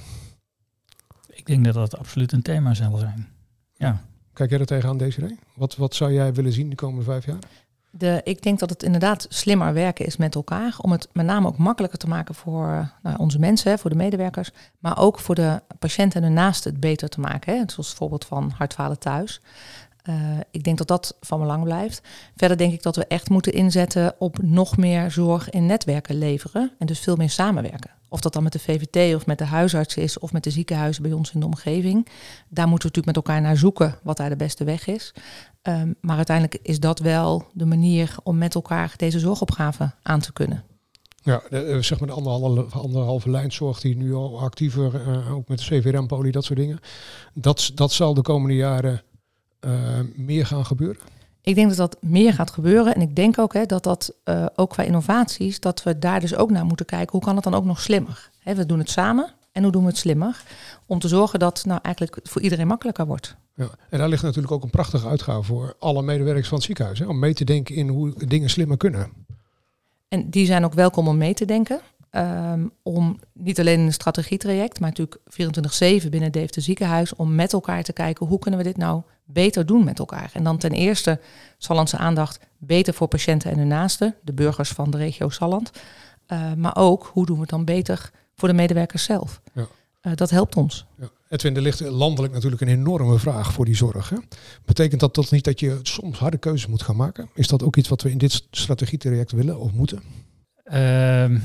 Ik 1.28 1.46
denk 1.46 1.66
dat 1.66 1.74
dat 1.74 1.98
absoluut 1.98 2.32
een 2.32 2.42
thema 2.42 2.74
zal 2.74 2.98
zijn. 2.98 3.28
Ja. 3.74 4.06
Kijk 4.34 4.50
jij 4.50 4.60
er 4.60 4.66
tegenaan, 4.66 4.98
Desiree? 4.98 5.40
Wat, 5.56 5.76
wat 5.76 5.96
zou 5.96 6.14
jij 6.14 6.34
willen 6.34 6.54
zien 6.54 6.70
de 6.70 6.76
komende 6.76 7.04
vijf 7.04 7.26
jaar? 7.26 7.40
De, 7.92 8.22
ik 8.24 8.42
denk 8.42 8.60
dat 8.60 8.70
het 8.70 8.84
inderdaad 8.84 9.26
slimmer 9.30 9.74
werken 9.74 10.06
is 10.06 10.18
met 10.18 10.36
elkaar. 10.36 10.76
Om 10.82 10.92
het 10.92 11.08
met 11.14 11.26
name 11.26 11.48
ook 11.48 11.58
makkelijker 11.58 12.00
te 12.00 12.08
maken 12.08 12.36
voor 12.36 12.92
nou, 13.04 13.18
onze 13.18 13.40
mensen, 13.40 13.80
voor 13.80 13.90
de 13.90 13.96
medewerkers. 13.96 14.52
Maar 14.80 14.98
ook 14.98 15.20
voor 15.20 15.36
de 15.36 15.62
patiënten 15.80 16.24
en 16.24 16.28
de 16.28 16.34
naasten 16.34 16.72
het 16.72 16.80
beter 16.80 17.10
te 17.10 17.20
maken. 17.20 17.54
Hè. 17.54 17.64
Zoals 17.66 17.88
het 17.88 17.98
voorbeeld 17.98 18.26
van 18.26 18.52
Hartfalen 18.58 19.00
thuis. 19.00 19.42
Uh, 20.10 20.16
ik 20.52 20.64
denk 20.64 20.78
dat 20.78 20.88
dat 20.88 21.18
van 21.22 21.40
belang 21.40 21.64
blijft. 21.64 22.02
Verder 22.36 22.58
denk 22.58 22.74
ik 22.74 22.84
dat 22.84 22.96
we 22.96 23.08
echt 23.08 23.30
moeten 23.30 23.54
inzetten 23.54 24.16
op 24.18 24.38
nog 24.42 24.78
meer 24.78 25.12
zorg 25.12 25.50
in 25.50 25.66
netwerken 25.66 26.18
leveren. 26.18 26.72
En 26.78 26.86
dus 26.86 27.00
veel 27.00 27.16
meer 27.16 27.30
samenwerken. 27.30 27.99
Of 28.10 28.22
dat 28.22 28.34
dan 28.34 28.44
met 28.44 28.52
de 28.52 28.60
VVT 28.60 29.16
of 29.16 29.26
met 29.26 29.38
de 29.38 29.46
huisarts 29.46 29.98
is 29.98 30.20
of 30.20 30.32
met 30.32 30.44
de 30.44 30.50
ziekenhuizen 30.50 31.04
bij 31.04 31.12
ons 31.12 31.34
in 31.34 31.40
de 31.40 31.46
omgeving. 31.46 32.08
Daar 32.50 32.68
moeten 32.68 32.90
we 32.90 32.96
natuurlijk 32.96 33.06
met 33.06 33.16
elkaar 33.16 33.42
naar 33.42 33.58
zoeken 33.58 34.00
wat 34.04 34.18
daar 34.18 34.30
de 34.30 34.36
beste 34.36 34.64
weg 34.64 34.88
is. 34.88 35.14
Um, 35.64 35.96
maar 36.02 36.16
uiteindelijk 36.16 36.60
is 36.62 36.80
dat 36.80 37.00
wel 37.00 37.46
de 37.54 37.66
manier 37.66 38.16
om 38.24 38.38
met 38.38 38.56
elkaar 38.56 38.94
deze 38.98 39.20
zorgopgave 39.20 39.92
aan 40.02 40.20
te 40.20 40.34
kunnen. 40.34 40.64
Ja, 41.22 41.42
de, 41.50 41.64
eh, 41.64 41.82
zeg 41.82 42.00
maar 42.00 42.08
de 42.08 42.14
anderhalve, 42.14 42.78
anderhalve 42.78 43.30
lijnzorg 43.30 43.80
die 43.80 43.96
nu 43.96 44.14
al 44.14 44.40
actiever, 44.40 45.08
uh, 45.08 45.34
ook 45.34 45.48
met 45.48 45.60
de 45.60 45.66
CVRM-polie, 45.66 46.32
dat 46.32 46.44
soort 46.44 46.60
dingen. 46.60 46.80
Dat, 47.34 47.72
dat 47.76 47.92
zal 47.92 48.14
de 48.14 48.22
komende 48.22 48.56
jaren 48.56 49.02
meer 50.16 50.46
gaan 50.46 50.66
gebeuren? 50.66 51.02
Ik 51.42 51.56
denk 51.56 51.68
dat 51.68 51.78
dat 51.78 51.98
meer 52.02 52.34
gaat 52.34 52.52
gebeuren. 52.52 52.96
En 52.96 53.02
ik 53.02 53.16
denk 53.16 53.40
ook 53.40 53.54
hè, 53.54 53.66
dat 53.66 53.84
dat 53.84 54.14
uh, 54.26 54.46
ook 54.56 54.70
qua 54.70 54.84
innovaties, 54.84 55.60
dat 55.60 55.84
we 55.84 56.00
daar 56.00 56.20
dus 56.20 56.36
ook 56.36 56.52
naar 56.52 56.66
moeten 56.66 56.86
kijken. 56.86 57.12
Hoe 57.12 57.22
kan 57.22 57.36
het 57.36 57.44
dan 57.44 57.54
ook 57.54 57.66
nog 57.66 57.82
slimmer? 57.82 58.30
Hè, 58.40 58.56
we 58.56 58.66
doen 58.66 58.80
het 58.80 58.90
samen 58.90 59.34
en 59.52 59.64
hoe 59.64 59.72
doen 59.72 59.82
we 59.84 59.90
het 59.90 59.98
slimmer? 59.98 60.44
Om 60.86 61.00
te 61.00 61.08
zorgen 61.08 61.40
dat 61.40 61.64
nou 61.66 61.80
eigenlijk 61.82 62.20
voor 62.24 62.42
iedereen 62.42 62.68
makkelijker 62.68 63.06
wordt. 63.06 63.36
Ja, 63.54 63.70
en 63.90 64.00
daar 64.00 64.10
ligt 64.10 64.24
natuurlijk 64.24 64.54
ook 64.54 64.64
een 64.64 64.70
prachtige 64.70 65.08
uitgave 65.08 65.44
voor 65.44 65.76
alle 65.80 66.02
medewerkers 66.02 66.48
van 66.48 66.58
het 66.58 66.66
ziekenhuis. 66.66 67.00
Hè, 67.00 67.06
om 67.06 67.20
mee 67.20 67.34
te 67.34 67.46
denken 67.46 67.76
in 67.76 67.88
hoe 67.88 68.26
dingen 68.28 68.50
slimmer 68.50 68.78
kunnen. 68.78 69.10
En 70.08 70.30
die 70.30 70.46
zijn 70.46 70.66
ook 70.66 70.74
welkom 70.74 71.08
om 71.08 71.18
mee 71.18 71.34
te 71.34 71.46
denken. 71.46 71.82
Um, 72.12 72.72
om 72.84 73.20
niet 73.34 73.60
alleen 73.60 73.80
een 73.80 73.94
strategietraject, 73.94 74.80
maar 74.80 74.90
natuurlijk 74.90 75.20
24-7 76.06 76.10
binnen 76.10 76.32
Deventer 76.32 76.62
ziekenhuis, 76.62 77.16
om 77.16 77.36
met 77.36 77.54
elkaar 77.54 77.84
te 77.84 77.94
kijken 77.94 78.26
hoe 78.26 78.40
kunnen 78.40 78.60
we 78.60 78.66
dit 78.66 78.78
nou 78.78 79.02
beter 79.32 79.66
doen 79.66 79.84
met 79.84 80.00
elkaar. 80.00 80.30
En 80.34 80.44
dan 80.44 80.58
ten 80.58 80.72
eerste 80.72 81.20
Sallandse 81.58 81.98
aandacht 81.98 82.40
beter 82.58 82.94
voor 82.94 83.08
patiënten 83.08 83.52
en 83.52 83.58
hun 83.58 83.68
naasten, 83.68 84.16
de 84.22 84.34
burgers 84.34 84.70
van 84.70 84.92
de 84.92 84.98
regio 84.98 85.30
Salland. 85.30 85.72
Uh, 86.28 86.54
maar 86.54 86.76
ook 86.76 87.10
hoe 87.14 87.26
doen 87.26 87.36
we 87.36 87.42
het 87.42 87.50
dan 87.50 87.66
beter 87.66 88.12
voor 88.36 88.48
de 88.48 88.54
medewerkers 88.54 89.04
zelf. 89.04 89.42
Ja. 89.54 89.68
Uh, 90.02 90.16
dat 90.16 90.30
helpt 90.30 90.56
ons. 90.56 90.86
Ja. 90.98 91.10
Edwin, 91.30 91.56
er 91.56 91.62
ligt 91.62 91.80
landelijk 91.80 92.34
natuurlijk 92.34 92.62
een 92.62 92.68
enorme 92.68 93.20
vraag 93.20 93.54
voor 93.54 93.66
die 93.66 93.76
zorg. 93.76 94.10
Hè? 94.10 94.18
Betekent 94.66 95.00
dat 95.00 95.16
dat 95.16 95.32
niet 95.32 95.44
dat 95.44 95.60
je 95.60 95.80
soms 95.82 96.20
harde 96.20 96.38
keuzes 96.38 96.68
moet 96.68 96.82
gaan 96.82 96.96
maken? 96.96 97.30
Is 97.34 97.48
dat 97.48 97.64
ook 97.64 97.76
iets 97.76 97.90
wat 97.90 98.02
we 98.02 98.12
in 98.12 98.18
dit 98.18 98.48
strategietraject 98.52 99.32
willen 99.32 99.60
of 99.60 99.72
moeten? 99.72 100.02
Uh, 100.66 101.40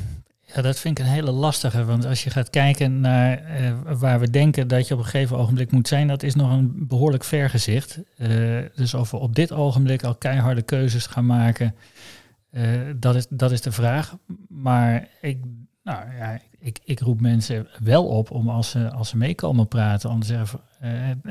ja, 0.55 0.63
dat 0.63 0.81
vind 0.81 0.99
ik 0.99 1.05
een 1.05 1.11
hele 1.11 1.31
lastige. 1.31 1.85
Want 1.85 2.05
als 2.05 2.25
je 2.25 2.31
gaat 2.31 2.51
kijken 2.51 3.01
naar 3.01 3.43
uh, 3.61 3.93
waar 3.99 4.21
we 4.21 4.31
denken 4.31 4.69
dat 4.69 4.89
je 4.89 4.95
op 4.95 5.01
een 5.01 5.07
gegeven 5.07 5.37
ogenblik 5.37 5.71
moet 5.71 5.89
zijn, 5.89 6.09
dat 6.09 6.23
is 6.23 6.35
nog 6.35 6.51
een 6.51 6.87
behoorlijk 6.89 7.25
vergezicht. 7.25 8.01
Uh, 8.19 8.29
dus 8.75 8.95
of 8.95 9.11
we 9.11 9.17
op 9.17 9.35
dit 9.35 9.53
ogenblik 9.53 10.05
al 10.05 10.15
keiharde 10.15 10.63
keuzes 10.63 11.07
gaan 11.07 11.27
maken, 11.27 11.75
uh, 12.51 12.63
dat, 12.97 13.15
is, 13.15 13.27
dat 13.29 13.53
is 13.53 13.61
de 13.61 13.73
vraag. 13.73 14.17
Maar 14.49 15.09
ik, 15.21 15.39
nou, 15.83 15.99
ja, 16.19 16.41
ik, 16.59 16.79
ik 16.85 17.01
roep 17.01 17.21
mensen 17.21 17.67
wel 17.83 18.07
op 18.07 18.31
om 18.31 18.49
als 18.49 18.71
ze, 18.71 18.91
als 18.91 19.09
ze 19.09 19.17
meekomen 19.17 19.69
praten, 19.69 20.23
zeggen, 20.23 20.61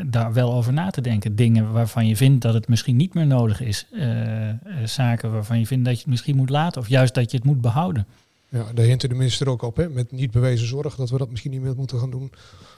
daar 0.05 0.33
wel 0.33 0.53
over 0.53 0.73
na 0.73 0.89
te 0.89 1.01
denken. 1.01 1.35
Dingen 1.35 1.71
waarvan 1.71 2.07
je 2.07 2.15
vindt 2.15 2.41
dat 2.41 2.53
het 2.53 2.67
misschien 2.67 2.95
niet 2.95 3.13
meer 3.13 3.27
nodig 3.27 3.61
is. 3.61 3.87
zaken 4.83 5.31
waarvan 5.31 5.59
je 5.59 5.67
vindt 5.67 5.85
dat 5.85 5.93
je 5.93 5.99
het 5.99 6.09
misschien 6.09 6.35
moet 6.35 6.49
laten, 6.49 6.81
of 6.81 6.87
juist 6.87 7.13
dat 7.13 7.31
je 7.31 7.37
het 7.37 7.45
moet 7.45 7.61
behouden. 7.61 8.07
Ja, 8.53 8.73
daar 8.73 8.85
hintte 8.85 9.07
de 9.07 9.15
minister 9.15 9.49
ook 9.49 9.61
op, 9.61 9.75
hè, 9.75 9.89
met 9.89 10.11
niet 10.11 10.31
bewezen 10.31 10.67
zorg, 10.67 10.95
dat 10.95 11.09
we 11.09 11.17
dat 11.17 11.29
misschien 11.29 11.51
niet 11.51 11.61
meer 11.61 11.75
moeten 11.75 11.99
gaan 11.99 12.09
doen. 12.09 12.31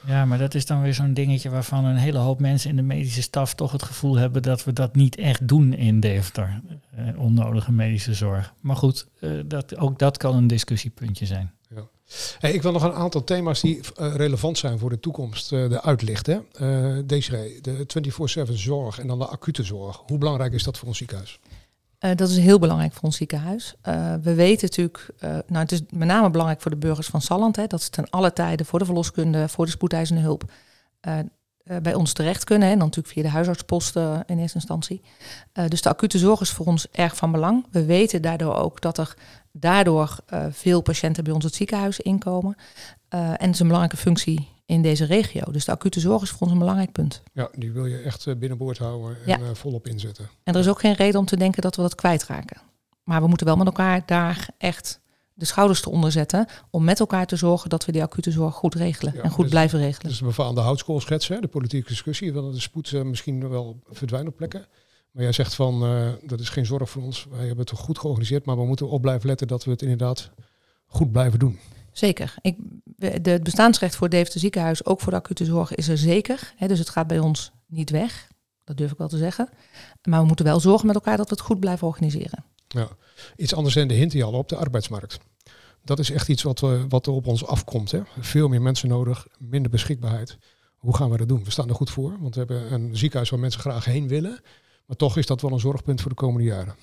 Ja, 0.06 0.24
maar 0.24 0.38
dat 0.38 0.54
is 0.54 0.66
dan 0.66 0.82
weer 0.82 0.94
zo'n 0.94 1.14
dingetje 1.14 1.50
waarvan 1.50 1.84
een 1.84 1.96
hele 1.96 2.18
hoop 2.18 2.40
mensen 2.40 2.70
in 2.70 2.76
de 2.76 2.82
medische 2.82 3.22
staf 3.22 3.54
toch 3.54 3.72
het 3.72 3.82
gevoel 3.82 4.16
hebben 4.16 4.42
dat 4.42 4.64
we 4.64 4.72
dat 4.72 4.94
niet 4.94 5.16
echt 5.16 5.48
doen 5.48 5.72
in 5.72 6.00
Deventer. 6.00 6.60
Uh, 6.98 7.20
onnodige 7.20 7.72
medische 7.72 8.14
zorg. 8.14 8.54
Maar 8.60 8.76
goed, 8.76 9.06
uh, 9.20 9.40
dat, 9.46 9.76
ook 9.76 9.98
dat 9.98 10.16
kan 10.16 10.36
een 10.36 10.46
discussiepuntje 10.46 11.26
zijn. 11.26 11.52
Ja. 11.74 11.88
Hey, 12.38 12.52
ik 12.52 12.62
wil 12.62 12.72
nog 12.72 12.82
een 12.82 12.92
aantal 12.92 13.24
thema's 13.24 13.60
die 13.60 13.76
uh, 13.76 14.14
relevant 14.14 14.58
zijn 14.58 14.78
voor 14.78 14.90
de 14.90 15.00
toekomst 15.00 15.52
uh, 15.52 15.70
uitlichten. 15.70 16.46
Uh, 16.60 16.98
Desiree, 17.04 17.60
de 17.60 17.86
24-7 18.48 18.52
zorg 18.52 18.98
en 18.98 19.06
dan 19.06 19.18
de 19.18 19.26
acute 19.26 19.62
zorg. 19.62 20.02
Hoe 20.06 20.18
belangrijk 20.18 20.52
is 20.52 20.62
dat 20.62 20.78
voor 20.78 20.88
ons 20.88 20.98
ziekenhuis? 20.98 21.40
Uh, 22.00 22.10
dat 22.14 22.28
is 22.28 22.36
heel 22.36 22.58
belangrijk 22.58 22.92
voor 22.92 23.02
ons 23.02 23.16
ziekenhuis. 23.16 23.74
Uh, 23.88 24.14
we 24.22 24.34
weten 24.34 24.68
natuurlijk, 24.68 25.08
uh, 25.24 25.30
nou 25.30 25.62
het 25.62 25.72
is 25.72 25.80
met 25.90 26.08
name 26.08 26.30
belangrijk 26.30 26.60
voor 26.62 26.70
de 26.70 26.76
burgers 26.76 27.06
van 27.06 27.20
Salland, 27.20 27.56
hè, 27.56 27.66
dat 27.66 27.82
ze 27.82 27.90
ten 27.90 28.10
alle 28.10 28.32
tijden 28.32 28.66
voor 28.66 28.78
de 28.78 28.84
verloskunde, 28.84 29.48
voor 29.48 29.64
de 29.64 29.70
spoedeisende 29.70 30.22
hulp 30.22 30.52
bij 31.82 31.94
ons 31.94 32.12
terecht 32.12 32.44
kunnen. 32.44 32.68
En 32.68 32.78
dan 32.78 32.86
natuurlijk 32.86 33.14
via 33.14 33.22
de 33.22 33.28
huisartsposten 33.28 34.22
in 34.26 34.38
eerste 34.38 34.56
instantie. 34.56 35.02
dus 35.68 35.82
de 35.82 35.88
acute 35.88 36.18
zorg 36.18 36.40
is 36.40 36.50
voor 36.50 36.66
ons 36.66 36.86
erg 36.90 37.16
van 37.16 37.32
belang. 37.32 37.66
We 37.70 37.84
weten 37.84 38.22
daardoor 38.22 38.54
ook 38.54 38.80
dat 38.80 38.98
er 38.98 39.14
daardoor 39.52 40.18
veel 40.50 40.80
patiënten 40.80 41.24
bij 41.24 41.32
ons 41.32 41.44
het 41.44 41.54
ziekenhuis 41.54 42.00
inkomen. 42.00 42.56
en 43.08 43.30
het 43.30 43.54
is 43.54 43.60
een 43.60 43.66
belangrijke 43.66 43.96
functie 43.96 44.55
in 44.66 44.82
deze 44.82 45.04
regio. 45.04 45.52
Dus 45.52 45.64
de 45.64 45.72
acute 45.72 46.00
zorg 46.00 46.22
is 46.22 46.30
voor 46.30 46.40
ons 46.40 46.52
een 46.52 46.58
belangrijk 46.58 46.92
punt. 46.92 47.22
Ja, 47.32 47.48
die 47.54 47.72
wil 47.72 47.86
je 47.86 47.98
echt 47.98 48.26
eh, 48.26 48.34
binnenboord 48.34 48.78
houden 48.78 49.16
en 49.16 49.16
ja. 49.26 49.38
uh, 49.38 49.46
volop 49.52 49.86
inzetten. 49.86 50.28
En 50.42 50.54
er 50.54 50.60
is 50.60 50.68
ook 50.68 50.80
geen 50.80 50.94
reden 50.94 51.20
om 51.20 51.26
te 51.26 51.36
denken 51.36 51.62
dat 51.62 51.76
we 51.76 51.82
dat 51.82 51.94
kwijtraken. 51.94 52.60
Maar 53.04 53.20
we 53.20 53.28
moeten 53.28 53.46
wel 53.46 53.56
met 53.56 53.66
elkaar 53.66 54.02
daar 54.06 54.48
echt 54.58 55.00
de 55.34 55.44
schouders 55.44 55.80
te 55.80 55.90
onderzetten 55.90 56.46
om 56.70 56.84
met 56.84 57.00
elkaar 57.00 57.26
te 57.26 57.36
zorgen 57.36 57.70
dat 57.70 57.84
we 57.84 57.92
die 57.92 58.02
acute 58.02 58.30
zorg 58.30 58.54
goed 58.54 58.74
regelen 58.74 59.14
ja, 59.14 59.22
en 59.22 59.30
goed 59.30 59.42
dus, 59.42 59.50
blijven 59.50 59.78
regelen. 59.78 60.10
Dus 60.10 60.20
mevrouw 60.20 60.46
aan 60.46 60.54
de 60.54 60.60
houtskoolschets, 60.60 61.28
hè, 61.28 61.40
de 61.40 61.46
politieke 61.46 61.88
discussie, 61.88 62.32
dat 62.32 62.52
de 62.52 62.60
spoed 62.60 62.90
uh, 62.90 63.02
misschien 63.02 63.48
wel 63.48 63.80
verdwijnen 63.88 64.30
op 64.30 64.36
plekken. 64.36 64.66
Maar 65.10 65.22
jij 65.22 65.32
zegt 65.32 65.54
van, 65.54 65.84
uh, 65.84 66.08
dat 66.22 66.40
is 66.40 66.48
geen 66.48 66.66
zorg 66.66 66.90
voor 66.90 67.02
ons. 67.02 67.26
Wij 67.30 67.46
hebben 67.46 67.66
het 67.66 67.78
goed 67.78 67.98
georganiseerd, 67.98 68.44
maar 68.44 68.56
we 68.56 68.66
moeten 68.66 68.88
op 68.88 69.00
blijven 69.02 69.26
letten 69.26 69.46
dat 69.46 69.64
we 69.64 69.70
het 69.70 69.82
inderdaad 69.82 70.30
goed 70.86 71.12
blijven 71.12 71.38
doen. 71.38 71.58
Zeker. 71.98 72.34
Ik, 72.40 72.56
de, 72.84 73.30
het 73.30 73.42
bestaansrecht 73.42 73.94
voor 73.94 74.06
het 74.06 74.16
Deventer 74.16 74.40
ziekenhuis, 74.40 74.84
ook 74.84 75.00
voor 75.00 75.12
de 75.12 75.18
acute 75.18 75.44
zorg, 75.44 75.74
is 75.74 75.88
er 75.88 75.98
zeker. 75.98 76.54
Dus 76.66 76.78
het 76.78 76.88
gaat 76.88 77.06
bij 77.06 77.18
ons 77.18 77.52
niet 77.66 77.90
weg. 77.90 78.28
Dat 78.64 78.76
durf 78.76 78.92
ik 78.92 78.98
wel 78.98 79.08
te 79.08 79.16
zeggen. 79.16 79.48
Maar 80.02 80.20
we 80.20 80.26
moeten 80.26 80.44
wel 80.44 80.60
zorgen 80.60 80.86
met 80.86 80.94
elkaar 80.94 81.16
dat 81.16 81.28
we 81.28 81.34
het 81.34 81.44
goed 81.44 81.60
blijven 81.60 81.86
organiseren. 81.86 82.44
Ja. 82.68 82.88
Iets 83.36 83.54
anders 83.54 83.74
zijn 83.74 83.88
de 83.88 83.94
hinten 83.94 84.22
al 84.22 84.32
op 84.32 84.48
de 84.48 84.56
arbeidsmarkt. 84.56 85.18
Dat 85.84 85.98
is 85.98 86.10
echt 86.10 86.28
iets 86.28 86.42
wat, 86.42 86.60
we, 86.60 86.84
wat 86.88 87.06
er 87.06 87.12
op 87.12 87.26
ons 87.26 87.46
afkomt. 87.46 87.90
Hè. 87.90 88.00
Veel 88.18 88.48
meer 88.48 88.62
mensen 88.62 88.88
nodig, 88.88 89.26
minder 89.38 89.70
beschikbaarheid. 89.70 90.38
Hoe 90.76 90.96
gaan 90.96 91.10
we 91.10 91.16
dat 91.16 91.28
doen? 91.28 91.44
We 91.44 91.50
staan 91.50 91.68
er 91.68 91.74
goed 91.74 91.90
voor, 91.90 92.16
want 92.20 92.34
we 92.34 92.38
hebben 92.40 92.72
een 92.72 92.96
ziekenhuis 92.96 93.30
waar 93.30 93.40
mensen 93.40 93.60
graag 93.60 93.84
heen 93.84 94.08
willen. 94.08 94.40
Maar 94.86 94.96
toch 94.96 95.16
is 95.16 95.26
dat 95.26 95.40
wel 95.40 95.52
een 95.52 95.60
zorgpunt 95.60 96.00
voor 96.00 96.10
de 96.10 96.16
komende 96.16 96.46
jaren. 96.46 96.74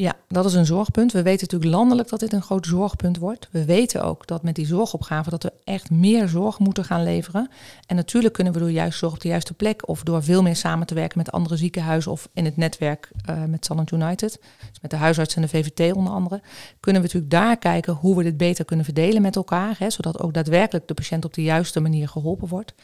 Ja, 0.00 0.16
dat 0.28 0.44
is 0.44 0.54
een 0.54 0.66
zorgpunt. 0.66 1.12
We 1.12 1.22
weten 1.22 1.40
natuurlijk 1.40 1.72
landelijk 1.72 2.08
dat 2.08 2.20
dit 2.20 2.32
een 2.32 2.42
groot 2.42 2.66
zorgpunt 2.66 3.18
wordt. 3.18 3.48
We 3.50 3.64
weten 3.64 4.02
ook 4.02 4.26
dat 4.26 4.42
met 4.42 4.54
die 4.54 4.66
zorgopgave 4.66 5.30
dat 5.30 5.42
we 5.42 5.52
echt 5.64 5.90
meer 5.90 6.28
zorg 6.28 6.58
moeten 6.58 6.84
gaan 6.84 7.02
leveren. 7.02 7.50
En 7.86 7.96
natuurlijk 7.96 8.34
kunnen 8.34 8.52
we 8.52 8.58
door 8.58 8.70
juist 8.70 8.98
zorg 8.98 9.12
op 9.12 9.20
de 9.20 9.28
juiste 9.28 9.54
plek 9.54 9.88
of 9.88 10.02
door 10.02 10.22
veel 10.22 10.42
meer 10.42 10.56
samen 10.56 10.86
te 10.86 10.94
werken 10.94 11.18
met 11.18 11.32
andere 11.32 11.56
ziekenhuizen 11.56 12.12
of 12.12 12.28
in 12.32 12.44
het 12.44 12.56
netwerk 12.56 13.10
uh, 13.30 13.44
met 13.44 13.64
Salland 13.64 13.90
United, 13.92 14.40
dus 14.70 14.80
met 14.80 14.90
de 14.90 14.96
huisarts 14.96 15.34
en 15.34 15.42
de 15.42 15.48
VVT 15.48 15.92
onder 15.92 16.12
andere, 16.12 16.40
kunnen 16.80 17.02
we 17.02 17.06
natuurlijk 17.06 17.32
daar 17.32 17.56
kijken 17.56 17.92
hoe 17.92 18.16
we 18.16 18.22
dit 18.22 18.36
beter 18.36 18.64
kunnen 18.64 18.84
verdelen 18.84 19.22
met 19.22 19.36
elkaar, 19.36 19.74
hè, 19.78 19.90
zodat 19.90 20.20
ook 20.20 20.34
daadwerkelijk 20.34 20.88
de 20.88 20.94
patiënt 20.94 21.24
op 21.24 21.34
de 21.34 21.42
juiste 21.42 21.80
manier 21.80 22.08
geholpen 22.08 22.48
wordt. 22.48 22.74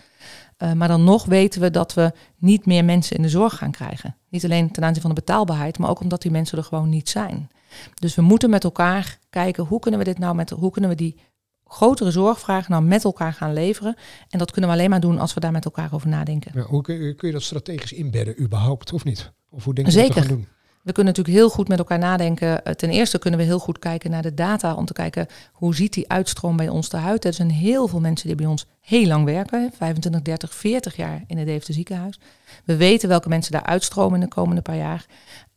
Uh, 0.63 0.73
maar 0.73 0.89
dan 0.89 1.05
nog 1.05 1.25
weten 1.25 1.61
we 1.61 1.71
dat 1.71 1.95
we 1.95 2.13
niet 2.37 2.67
meer 2.67 2.85
mensen 2.85 3.17
in 3.17 3.23
de 3.23 3.29
zorg 3.29 3.57
gaan 3.57 3.71
krijgen. 3.71 4.17
Niet 4.29 4.45
alleen 4.45 4.71
ten 4.71 4.85
aanzien 4.85 5.03
van 5.03 5.15
de 5.15 5.21
betaalbaarheid, 5.21 5.79
maar 5.79 5.91
ook 5.91 6.01
omdat 6.01 6.23
die 6.23 6.31
mensen 6.31 6.59
er 6.59 6.65
gewoon 6.65 6.89
niet 6.89 7.09
zijn. 7.09 7.51
Dus 7.95 8.15
we 8.15 8.23
moeten 8.23 8.51
met 8.51 8.65
elkaar 8.65 9.19
kijken 9.31 9.65
hoe 9.65 9.81
kunnen 9.81 10.01
we 10.01 10.07
dit 10.07 10.19
nou 10.19 10.35
met 10.35 10.51
hoe 10.51 10.71
kunnen 10.71 10.91
we 10.91 10.97
die 10.97 11.17
grotere 11.65 12.11
zorgvraag 12.11 12.69
nou 12.69 12.83
met 12.83 13.05
elkaar 13.05 13.33
gaan 13.33 13.53
leveren. 13.53 13.97
En 14.29 14.39
dat 14.39 14.51
kunnen 14.51 14.71
we 14.71 14.77
alleen 14.77 14.91
maar 14.91 15.01
doen 15.01 15.19
als 15.19 15.35
we 15.35 15.41
daar 15.41 15.53
met 15.53 15.65
elkaar 15.65 15.89
over 15.93 16.09
nadenken. 16.09 16.51
Ja, 16.55 16.63
hoe 16.63 16.83
kun 16.83 16.95
je, 16.95 17.15
kun 17.15 17.29
je, 17.29 17.35
dat 17.35 17.43
strategisch 17.43 17.93
inbedden 17.93 18.41
überhaupt 18.41 18.93
of 18.93 19.05
niet? 19.05 19.33
Of 19.51 19.65
hoe 19.65 19.75
denk 19.75 19.87
je 19.87 19.93
Zeker. 19.93 20.15
dat 20.15 20.23
te 20.23 20.29
gaan 20.29 20.37
doen? 20.37 20.49
We 20.87 20.93
kunnen 20.93 21.15
natuurlijk 21.15 21.45
heel 21.45 21.55
goed 21.55 21.69
met 21.69 21.79
elkaar 21.79 21.99
nadenken. 21.99 22.65
Eh, 22.65 22.73
ten 22.73 22.91
eerste 22.91 23.19
kunnen 23.19 23.41
we 23.41 23.47
heel 23.47 23.59
goed 23.59 23.79
kijken 23.79 24.11
naar 24.11 24.23
de 24.23 24.35
data 24.35 24.75
om 24.75 24.85
te 24.85 24.93
kijken 24.93 25.27
hoe 25.53 25.75
ziet 25.75 25.93
die 25.93 26.09
uitstroom 26.09 26.57
bij 26.57 26.69
ons 26.69 26.93
eruit. 26.93 27.25
Er 27.25 27.33
zijn 27.33 27.51
heel 27.51 27.89
veel 27.89 28.01
mensen 28.01 28.27
die 28.27 28.37
bij 28.37 28.47
ons 28.47 28.67
heel 28.81 29.07
lang 29.07 29.25
werken, 29.25 29.71
25, 29.77 30.23
30, 30.23 30.55
40 30.55 30.97
jaar 30.97 31.23
in 31.27 31.39
het 31.39 31.47
Deventer 31.47 31.75
ziekenhuis. 31.75 32.19
We 32.65 32.77
weten 32.77 33.09
welke 33.09 33.29
mensen 33.29 33.53
daar 33.53 33.63
uitstromen 33.63 34.15
in 34.15 34.21
de 34.21 34.35
komende 34.35 34.63
paar 34.63 34.77
jaar. 34.77 35.07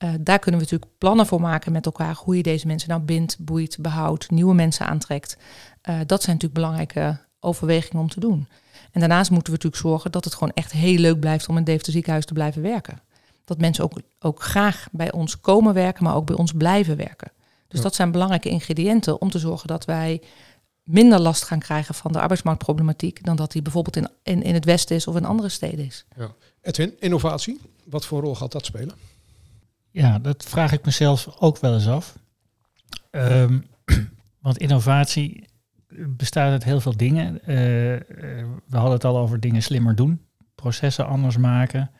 Uh, 0.03 0.09
daar 0.19 0.39
kunnen 0.39 0.59
we 0.59 0.65
natuurlijk 0.65 0.97
plannen 0.97 1.25
voor 1.25 1.41
maken 1.41 1.71
met 1.71 1.85
elkaar 1.85 2.15
hoe 2.15 2.37
je 2.37 2.43
deze 2.43 2.67
mensen 2.67 2.89
nou 2.89 3.01
bindt, 3.01 3.39
boeit, 3.39 3.77
behoudt, 3.79 4.31
nieuwe 4.31 4.53
mensen 4.53 4.85
aantrekt. 4.85 5.37
Uh, 5.37 5.95
dat 6.05 6.23
zijn 6.23 6.35
natuurlijk 6.35 6.53
belangrijke 6.53 7.17
overwegingen 7.39 8.03
om 8.03 8.09
te 8.09 8.19
doen. 8.19 8.47
En 8.91 8.99
daarnaast 8.99 9.31
moeten 9.31 9.53
we 9.53 9.55
natuurlijk 9.57 9.83
zorgen 9.83 10.11
dat 10.11 10.23
het 10.23 10.33
gewoon 10.33 10.53
echt 10.53 10.71
heel 10.71 10.97
leuk 10.97 11.19
blijft 11.19 11.47
om 11.47 11.51
in 11.51 11.57
het 11.57 11.65
Deventer 11.65 11.93
ziekenhuis 11.93 12.25
te 12.25 12.33
blijven 12.33 12.61
werken 12.61 13.07
dat 13.49 13.57
mensen 13.57 13.83
ook, 13.83 14.01
ook 14.19 14.43
graag 14.43 14.87
bij 14.91 15.11
ons 15.11 15.39
komen 15.39 15.73
werken, 15.73 16.03
maar 16.03 16.15
ook 16.15 16.25
bij 16.25 16.35
ons 16.35 16.51
blijven 16.51 16.97
werken. 16.97 17.31
Dus 17.67 17.77
Ja. 17.77 17.83
dat 17.83 17.95
zijn 17.95 18.11
belangrijke 18.11 18.49
ingrediënten 18.49 19.21
om 19.21 19.29
te 19.29 19.39
zorgen 19.39 19.67
dat 19.67 19.85
wij 19.85 20.21
minder 20.83 21.19
last 21.19 21.43
gaan 21.43 21.59
krijgen 21.59 21.95
van 21.95 22.11
de 22.11 22.19
arbeidsmarktproblematiek 22.19 23.23
dan 23.23 23.35
dat 23.35 23.51
die 23.51 23.61
bijvoorbeeld 23.61 23.95
in, 23.95 24.09
in, 24.23 24.43
in 24.43 24.53
het 24.53 24.65
Westen 24.65 24.95
is 24.95 25.07
of 25.07 25.15
in 25.15 25.25
andere 25.25 25.49
steden 25.49 25.85
is. 25.85 26.05
Edwin, 26.61 26.93
innovatie. 26.99 27.59
Wat 27.85 28.05
voor 28.05 28.21
rol 28.21 28.35
gaat 28.35 28.51
dat 28.51 28.65
spelen? 28.65 28.95
Ja, 29.91 30.19
dat 30.19 30.43
vraag 30.43 30.71
ik 30.71 30.85
mezelf 30.85 31.27
ook 31.39 31.59
wel 31.59 31.73
eens 31.73 31.87
af. 31.87 32.15
Ehm, 33.11 33.59
want 34.41 34.57
innovatie 34.57 35.47
bestaat 36.07 36.51
uit 36.51 36.63
heel 36.63 36.81
veel 36.81 36.97
dingen. 36.97 37.41
Eh, 37.45 37.95
eh, 37.95 38.01
we 38.67 38.75
hadden 38.77 38.93
het 38.93 39.05
al 39.05 39.17
over 39.17 39.39
dingen 39.39 39.61
slimmer 39.63 39.95
doen, 39.95 40.25
processen 40.55 41.07
anders 41.07 41.37
maken. 41.37 41.91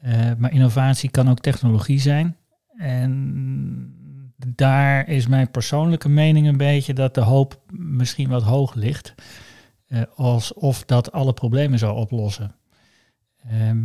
Eh, 0.00 0.30
maar 0.38 0.52
innovatie 0.52 1.10
kan 1.10 1.30
ook 1.30 1.40
technologie 1.40 2.00
zijn. 2.00 2.36
En 2.76 3.94
daar 4.46 5.08
is 5.08 5.26
mijn 5.26 5.50
persoonlijke 5.50 6.08
mening 6.08 6.46
een 6.46 6.56
beetje 6.56 6.94
dat 6.94 7.14
de 7.14 7.20
hoop 7.20 7.60
misschien 7.72 8.28
wat 8.28 8.42
hoog 8.42 8.74
ligt. 8.74 9.14
Eh, 9.86 10.02
alsof 10.14 10.84
dat 10.84 11.12
alle 11.12 11.32
problemen 11.32 11.78
zou 11.78 11.96
oplossen. 11.96 12.54
Ehm, 13.48 13.78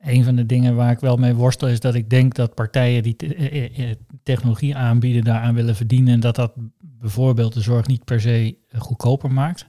een 0.00 0.24
van 0.24 0.36
de 0.36 0.46
dingen 0.46 0.76
waar 0.76 0.90
ik 0.90 0.98
wel 0.98 1.16
mee 1.16 1.34
worstel 1.34 1.68
is 1.68 1.80
dat 1.80 1.94
ik 1.94 2.10
denk 2.10 2.34
dat 2.34 2.54
partijen 2.54 3.02
die 3.02 3.16
eh, 3.16 3.90
technologie 4.22 4.76
aanbieden 4.76 5.24
daaraan 5.24 5.54
willen 5.54 5.76
verdienen. 5.76 6.14
En 6.14 6.20
dat 6.20 6.36
dat 6.36 6.52
bijvoorbeeld 6.80 7.52
de 7.52 7.60
zorg 7.60 7.86
niet 7.86 8.04
per 8.04 8.20
se 8.20 8.58
goedkoper 8.76 9.32
maakt. 9.32 9.66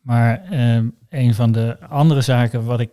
Maar 0.00 0.42
ehm, 0.44 0.88
een 1.08 1.34
van 1.34 1.52
de 1.52 1.80
andere 1.80 2.20
zaken 2.20 2.64
wat 2.64 2.80
ik, 2.80 2.90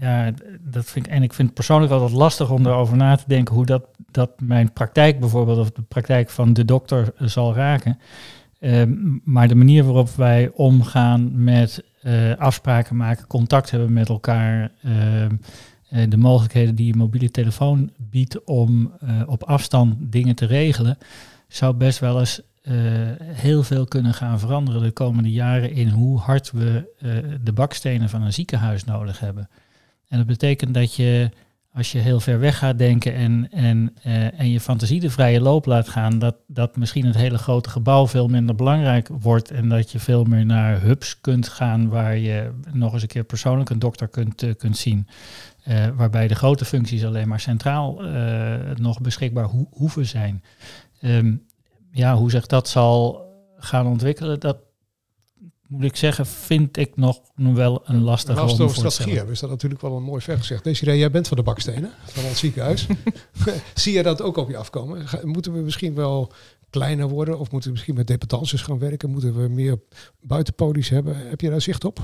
ja, 0.00 0.32
dat 0.60 0.84
vind 0.84 1.06
ik, 1.06 1.12
en 1.12 1.22
ik 1.22 1.32
vind 1.32 1.46
het 1.46 1.56
persoonlijk 1.56 1.92
altijd 1.92 2.12
lastig 2.12 2.50
om 2.50 2.66
erover 2.66 2.96
na 2.96 3.16
te 3.16 3.24
denken 3.26 3.54
hoe 3.54 3.66
dat, 3.66 3.86
dat 4.10 4.30
mijn 4.40 4.72
praktijk 4.72 5.20
bijvoorbeeld 5.20 5.58
of 5.58 5.70
de 5.70 5.82
praktijk 5.82 6.30
van 6.30 6.52
de 6.52 6.64
dokter 6.64 7.12
eh, 7.16 7.26
zal 7.26 7.54
raken. 7.54 7.98
Ehm, 8.60 8.92
maar 9.24 9.48
de 9.48 9.54
manier 9.54 9.84
waarop 9.84 10.10
wij 10.10 10.50
omgaan 10.54 11.44
met 11.44 11.84
eh, 12.02 12.36
afspraken 12.36 12.96
maken, 12.96 13.26
contact 13.26 13.70
hebben 13.70 13.92
met 13.92 14.08
elkaar, 14.08 14.70
ehm, 14.82 15.34
eh, 15.88 16.10
de 16.10 16.16
mogelijkheden 16.16 16.74
die 16.74 16.86
je 16.86 16.96
mobiele 16.96 17.30
telefoon 17.30 17.90
biedt 17.96 18.44
om 18.44 18.92
op 19.26 19.42
afstand 19.42 19.96
dingen 20.00 20.34
te 20.34 20.46
regelen, 20.46 20.98
zou 21.48 21.74
best 21.74 21.98
wel 21.98 22.18
eens 22.18 22.40
heel 23.20 23.62
veel 23.62 23.84
kunnen 23.84 24.14
gaan 24.14 24.38
veranderen 24.38 24.82
de 24.82 24.90
komende 24.90 25.30
jaren 25.30 25.72
in 25.72 25.88
hoe 25.88 26.18
hard 26.18 26.50
we 26.50 26.92
de 27.42 27.52
bakstenen 27.52 28.08
van 28.08 28.22
een 28.22 28.32
ziekenhuis 28.32 28.84
nodig 28.84 29.20
hebben. 29.20 29.48
En 30.14 30.20
dat 30.20 30.28
betekent 30.28 30.74
dat 30.74 30.94
je, 30.94 31.30
als 31.72 31.92
je 31.92 31.98
heel 31.98 32.20
ver 32.20 32.38
weg 32.38 32.58
gaat 32.58 32.78
denken 32.78 33.14
en, 33.14 33.48
en, 33.50 33.94
eh, 34.02 34.40
en 34.40 34.50
je 34.50 34.60
fantasie 34.60 35.00
de 35.00 35.10
vrije 35.10 35.40
loop 35.40 35.66
laat 35.66 35.88
gaan, 35.88 36.18
dat, 36.18 36.36
dat 36.46 36.76
misschien 36.76 37.06
het 37.06 37.14
hele 37.14 37.38
grote 37.38 37.70
gebouw 37.70 38.06
veel 38.06 38.28
minder 38.28 38.54
belangrijk 38.54 39.08
wordt 39.08 39.50
en 39.50 39.68
dat 39.68 39.92
je 39.92 39.98
veel 39.98 40.24
meer 40.24 40.46
naar 40.46 40.80
hubs 40.80 41.20
kunt 41.20 41.48
gaan 41.48 41.88
waar 41.88 42.16
je 42.16 42.50
nog 42.72 42.92
eens 42.92 43.02
een 43.02 43.08
keer 43.08 43.24
persoonlijk 43.24 43.70
een 43.70 43.78
dokter 43.78 44.08
kunt, 44.08 44.42
eh, 44.42 44.50
kunt 44.56 44.76
zien. 44.76 45.06
Eh, 45.62 45.86
waarbij 45.96 46.28
de 46.28 46.34
grote 46.34 46.64
functies 46.64 47.04
alleen 47.04 47.28
maar 47.28 47.40
centraal 47.40 48.00
nog 48.74 49.00
beschikbaar 49.00 49.44
ho- 49.44 49.68
hoeven 49.70 50.06
zijn. 50.06 50.42
Ehm, 51.00 51.34
ja, 51.90 52.16
hoe 52.16 52.30
zich 52.30 52.46
dat 52.46 52.68
zal 52.68 53.22
gaan 53.58 53.86
ontwikkelen, 53.86 54.40
dat 54.40 54.56
moet 55.74 55.84
ik 55.84 55.96
zeggen, 55.96 56.26
vind 56.26 56.76
ik 56.76 56.96
nog 56.96 57.20
wel 57.36 57.82
een 57.84 58.02
lastige 58.02 58.40
Als 58.40 58.52
het 58.52 58.60
over 58.60 58.74
voor 58.74 58.84
te 58.84 58.90
strategie 58.90 59.16
hebben, 59.16 59.34
is 59.34 59.40
dat 59.40 59.50
natuurlijk 59.50 59.80
wel 59.82 59.96
een 59.96 60.02
mooi 60.02 60.20
vergezegd. 60.20 60.64
Desiree, 60.64 60.98
jij 60.98 61.10
bent 61.10 61.28
van 61.28 61.36
de 61.36 61.42
bakstenen, 61.42 61.90
van 62.04 62.24
ons 62.24 62.38
ziekenhuis. 62.38 62.86
Zie 63.74 63.92
je 63.92 64.02
dat 64.02 64.22
ook 64.22 64.36
op 64.36 64.48
je 64.50 64.56
afkomen? 64.56 65.08
Ga- 65.08 65.20
Moeten 65.22 65.52
we 65.52 65.60
misschien 65.60 65.94
wel 65.94 66.32
kleiner 66.70 67.08
worden? 67.08 67.38
Of 67.38 67.50
moeten 67.50 67.68
we 67.68 67.74
misschien 67.74 67.94
met 67.94 68.06
dependances 68.06 68.62
gaan 68.62 68.78
werken? 68.78 69.10
Moeten 69.10 69.42
we 69.42 69.48
meer 69.48 69.78
buitenpodies 70.20 70.88
hebben? 70.88 71.28
Heb 71.28 71.40
je 71.40 71.50
daar 71.50 71.60
zicht 71.60 71.84
op? 71.84 72.00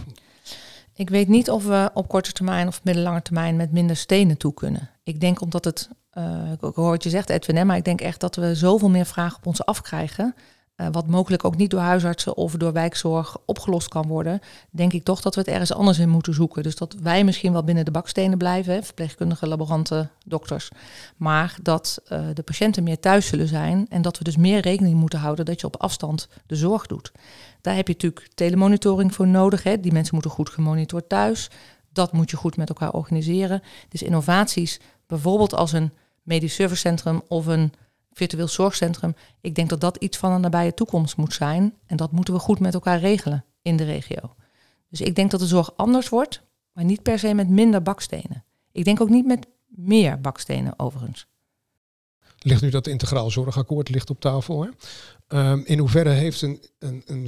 Ik 0.94 1.10
weet 1.10 1.28
niet 1.28 1.50
of 1.50 1.64
we 1.66 1.90
op 1.94 2.08
korte 2.08 2.32
termijn 2.32 2.66
of 2.66 2.84
middellange 2.84 3.22
termijn 3.22 3.56
met 3.56 3.72
minder 3.72 3.96
stenen 3.96 4.36
toe 4.36 4.54
kunnen. 4.54 4.90
Ik 5.02 5.20
denk 5.20 5.40
omdat 5.40 5.64
het, 5.64 5.88
eh, 6.10 6.52
ik 6.52 6.60
hoor 6.74 6.90
wat 6.90 7.02
je 7.02 7.10
zegt 7.10 7.30
Edwin, 7.30 7.56
hè, 7.56 7.64
maar 7.64 7.76
ik 7.76 7.84
denk 7.84 8.00
echt 8.00 8.20
dat 8.20 8.36
we 8.36 8.54
zoveel 8.54 8.90
meer 8.90 9.06
vragen 9.06 9.36
op 9.36 9.46
ons 9.46 9.64
afkrijgen. 9.64 10.34
Eh, 10.80 10.87
wat 10.92 11.06
mogelijk 11.06 11.44
ook 11.44 11.56
niet 11.56 11.70
door 11.70 11.80
huisartsen 11.80 12.37
of 12.37 12.52
door 12.52 12.72
wijkzorg 12.72 13.37
opgelost 13.44 13.88
kan 13.88 14.06
worden. 14.06 14.40
Denk 14.70 14.92
ik 14.92 15.04
toch 15.04 15.20
dat 15.20 15.34
we 15.34 15.40
het 15.40 15.50
ergens 15.50 15.72
anders 15.72 15.99
in 15.99 16.08
moeten 16.08 16.34
zoeken. 16.34 16.62
Dus 16.62 16.76
dat 16.76 16.96
wij 17.02 17.25
misschien 17.25 17.52
wel 17.52 17.64
binnen 17.64 17.84
de 17.84 17.90
bakstenen 17.90 18.38
blijven, 18.38 18.84
verpleegkundigen, 18.84 19.49
laboranten, 19.49 20.10
dokters. 20.25 20.70
Maar 21.16 21.56
dat 21.62 22.00
eh, 22.06 22.22
de 22.34 22.42
patiënten 22.42 22.82
meer 22.82 23.00
thuis 23.00 23.26
zullen 23.26 23.49
zijn. 23.49 23.87
En 23.88 24.02
dat 24.02 24.18
we 24.18 24.25
dus 24.25 24.37
meer 24.37 24.60
rekening 24.60 24.96
moeten 24.96 25.18
houden 25.18 25.44
dat 25.44 25.60
je 25.60 25.66
op 25.66 25.76
afstand 25.76 26.28
de 26.46 26.56
zorg 26.56 26.87
doet. 26.87 27.12
Daar 27.60 27.75
heb 27.75 27.87
je 27.87 27.92
natuurlijk 27.92 28.28
telemonitoring 28.34 29.14
voor 29.14 29.28
nodig. 29.28 29.62
Hè. 29.62 29.80
Die 29.80 29.92
mensen 29.92 30.14
moeten 30.14 30.30
goed 30.30 30.49
gemonitord 30.49 31.08
thuis. 31.08 31.50
Dat 31.92 32.12
moet 32.12 32.30
je 32.30 32.37
goed 32.37 32.56
met 32.56 32.68
elkaar 32.68 32.92
organiseren. 32.92 33.62
Dus 33.88 34.02
innovaties, 34.02 34.80
bijvoorbeeld 35.06 35.54
als 35.54 35.72
een 35.72 35.92
medisch 36.22 36.54
servicecentrum 36.54 37.22
of 37.28 37.46
een 37.46 37.72
virtueel 38.20 38.48
zorgcentrum. 38.48 39.14
Ik 39.40 39.54
denk 39.54 39.68
dat 39.68 39.80
dat 39.80 39.96
iets 39.96 40.16
van 40.16 40.32
een 40.32 40.40
nabije 40.40 40.74
toekomst 40.74 41.16
moet 41.16 41.32
zijn. 41.32 41.74
En 41.86 41.96
dat 41.96 42.12
moeten 42.12 42.34
we 42.34 42.40
goed 42.40 42.60
met 42.60 42.74
elkaar 42.74 42.98
regelen 42.98 43.44
in 43.62 43.76
de 43.76 43.84
regio. 43.84 44.34
Dus 44.88 45.00
ik 45.00 45.14
denk 45.14 45.30
dat 45.30 45.40
de 45.40 45.46
zorg 45.46 45.76
anders 45.76 46.08
wordt, 46.08 46.42
maar 46.72 46.84
niet 46.84 47.02
per 47.02 47.18
se 47.18 47.34
met 47.34 47.48
minder 47.48 47.82
bakstenen. 47.82 48.44
Ik 48.72 48.84
denk 48.84 49.00
ook 49.00 49.08
niet 49.08 49.26
met 49.26 49.46
meer 49.66 50.20
bakstenen 50.20 50.78
overigens. 50.78 51.26
Ligt 52.38 52.62
nu 52.62 52.70
dat 52.70 52.86
integraal 52.86 53.30
zorgakkoord 53.30 53.88
ligt 53.88 54.10
op 54.10 54.20
tafel. 54.20 54.62
Hè? 54.62 54.68
Ehm, 55.28 55.60
in 55.64 55.78
hoeverre 55.78 56.10
heeft 56.10 56.42
een, 56.42 56.62
een, 56.78 57.02
een 57.06 57.26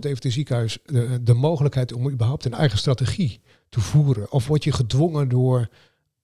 Deventer 0.00 0.32
ziekenhuis, 0.32 0.78
de, 0.84 1.22
de 1.22 1.34
mogelijkheid 1.34 1.92
om 1.92 2.10
überhaupt 2.10 2.44
een 2.44 2.54
eigen 2.54 2.78
strategie 2.78 3.40
te 3.68 3.80
voeren? 3.80 4.32
Of 4.32 4.46
word 4.46 4.64
je 4.64 4.72
gedwongen 4.72 5.28
door 5.28 5.68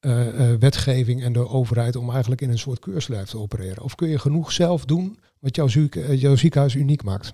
eh, 0.01 0.53
eh, 0.53 0.61
wetgeving 0.61 1.23
en 1.23 1.33
de 1.33 1.49
overheid 1.49 1.97
om 1.97 2.11
eigenlijk 2.11 2.41
in 2.41 2.51
een 2.51 2.59
soort 2.59 2.79
keurslijf 2.79 3.29
te 3.29 3.39
opereren? 3.39 3.83
Of 3.83 3.95
kun 3.95 4.09
je 4.09 4.19
genoeg 4.19 4.53
zelf 4.53 4.85
doen 4.85 5.19
wat 5.39 5.57
jouw, 5.57 5.67
eh, 5.91 6.21
jouw 6.21 6.37
ziekenhuis 6.37 6.75
uniek 6.75 7.03
maakt? 7.03 7.33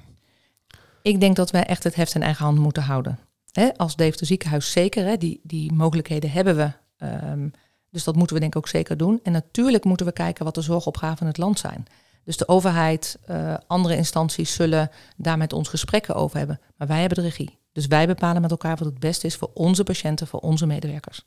Ik 1.02 1.20
denk 1.20 1.36
dat 1.36 1.50
wij 1.50 1.64
echt 1.64 1.84
het 1.84 1.94
heft 1.94 2.14
in 2.14 2.22
eigen 2.22 2.44
hand 2.44 2.58
moeten 2.58 2.82
houden. 2.82 3.18
Hè, 3.52 3.76
als 3.76 3.96
Deventer 3.96 4.26
ziekenhuis 4.26 4.72
zeker, 4.72 5.18
die, 5.18 5.40
die 5.42 5.72
mogelijkheden 5.72 6.30
hebben 6.30 6.56
we. 6.56 6.72
Ehm, 6.96 7.48
dus 7.90 8.04
dat 8.04 8.16
moeten 8.16 8.34
we 8.34 8.40
denk 8.40 8.54
ik 8.54 8.58
ook 8.58 8.68
zeker 8.68 8.96
doen. 8.96 9.20
En 9.22 9.32
natuurlijk 9.32 9.84
moeten 9.84 10.06
we 10.06 10.12
kijken 10.12 10.44
wat 10.44 10.54
de 10.54 10.62
zorgopgaven 10.62 11.20
in 11.20 11.26
het 11.26 11.38
land 11.38 11.58
zijn. 11.58 11.84
Dus 12.24 12.36
de 12.36 12.48
overheid, 12.48 13.18
andere 13.66 13.96
instanties 13.96 14.54
zullen 14.54 14.90
daar 15.16 15.38
met 15.38 15.52
ons 15.52 15.68
gesprekken 15.68 16.14
over 16.14 16.38
hebben. 16.38 16.60
Maar 16.76 16.88
wij 16.88 17.00
hebben 17.00 17.18
de 17.18 17.24
regie. 17.24 17.58
Dus 17.72 17.86
wij 17.86 18.06
bepalen 18.06 18.42
met 18.42 18.50
elkaar 18.50 18.76
wat 18.76 18.86
het 18.86 18.98
beste 18.98 19.26
is 19.26 19.36
voor 19.36 19.50
onze 19.54 19.84
patiënten, 19.84 20.26
voor 20.26 20.40
onze 20.40 20.66
medewerkers. 20.66 21.24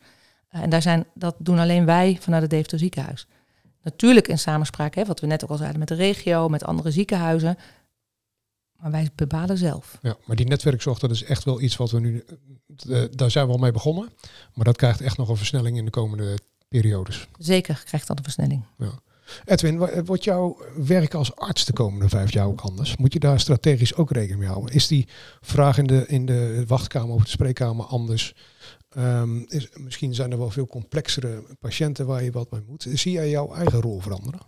Uh, 0.55 0.61
en 0.61 0.69
daar 0.69 0.81
zijn, 0.81 1.05
dat 1.13 1.35
doen 1.37 1.59
alleen 1.59 1.85
wij 1.85 2.17
vanuit 2.19 2.41
het 2.41 2.51
Deventer 2.51 2.79
ziekenhuis. 2.79 3.27
Natuurlijk 3.81 4.27
in 4.27 4.39
samenspraak, 4.39 4.95
hè, 4.95 5.05
wat 5.05 5.19
we 5.19 5.27
net 5.27 5.43
ook 5.43 5.49
al 5.49 5.57
zeiden, 5.57 5.79
met 5.79 5.87
de 5.87 5.95
regio, 5.95 6.49
met 6.49 6.63
andere 6.63 6.91
ziekenhuizen. 6.91 7.57
Maar 8.77 8.91
wij 8.91 9.09
bepalen 9.15 9.57
zelf. 9.57 9.97
Ja, 10.01 10.17
maar 10.25 10.35
die 10.35 10.45
netwerkzorg, 10.47 10.99
dat 10.99 11.11
is 11.11 11.23
echt 11.23 11.43
wel 11.43 11.61
iets 11.61 11.75
wat 11.75 11.91
we 11.91 11.99
nu, 11.99 12.25
uh, 12.87 13.03
daar 13.11 13.31
zijn 13.31 13.45
we 13.45 13.51
al 13.51 13.57
mee 13.57 13.71
begonnen. 13.71 14.09
Maar 14.53 14.65
dat 14.65 14.77
krijgt 14.77 15.01
echt 15.01 15.17
nog 15.17 15.29
een 15.29 15.37
versnelling 15.37 15.77
in 15.77 15.85
de 15.85 15.91
komende 15.91 16.37
periodes. 16.67 17.27
Zeker 17.37 17.81
krijgt 17.85 18.07
dat 18.07 18.17
een 18.17 18.23
versnelling. 18.23 18.63
Ja. 18.77 18.91
Edwin, 19.45 20.03
wordt 20.05 20.23
jouw 20.23 20.57
werk 20.75 21.13
als 21.13 21.35
arts 21.35 21.65
de 21.65 21.73
komende 21.73 22.09
vijf 22.09 22.33
jaar 22.33 22.45
ook 22.45 22.61
anders? 22.61 22.97
Moet 22.97 23.13
je 23.13 23.19
daar 23.19 23.39
strategisch 23.39 23.95
ook 23.95 24.11
rekening 24.11 24.39
mee 24.39 24.49
houden? 24.49 24.73
Is 24.73 24.87
die 24.87 25.07
vraag 25.41 25.77
in 25.77 25.87
de, 25.87 26.05
in 26.07 26.25
de 26.25 26.63
wachtkamer 26.67 27.15
of 27.15 27.23
de 27.23 27.29
spreekkamer 27.29 27.85
anders? 27.85 28.35
Um, 28.97 29.45
is, 29.47 29.69
misschien 29.73 30.13
zijn 30.13 30.31
er 30.31 30.37
wel 30.37 30.49
veel 30.49 30.67
complexere 30.67 31.43
patiënten 31.59 32.05
waar 32.05 32.23
je 32.23 32.31
wat 32.31 32.51
mee 32.51 32.61
moet. 32.67 32.87
Zie 32.93 33.11
jij 33.11 33.29
jouw 33.29 33.53
eigen 33.53 33.81
rol 33.81 33.99
veranderen? 33.99 34.39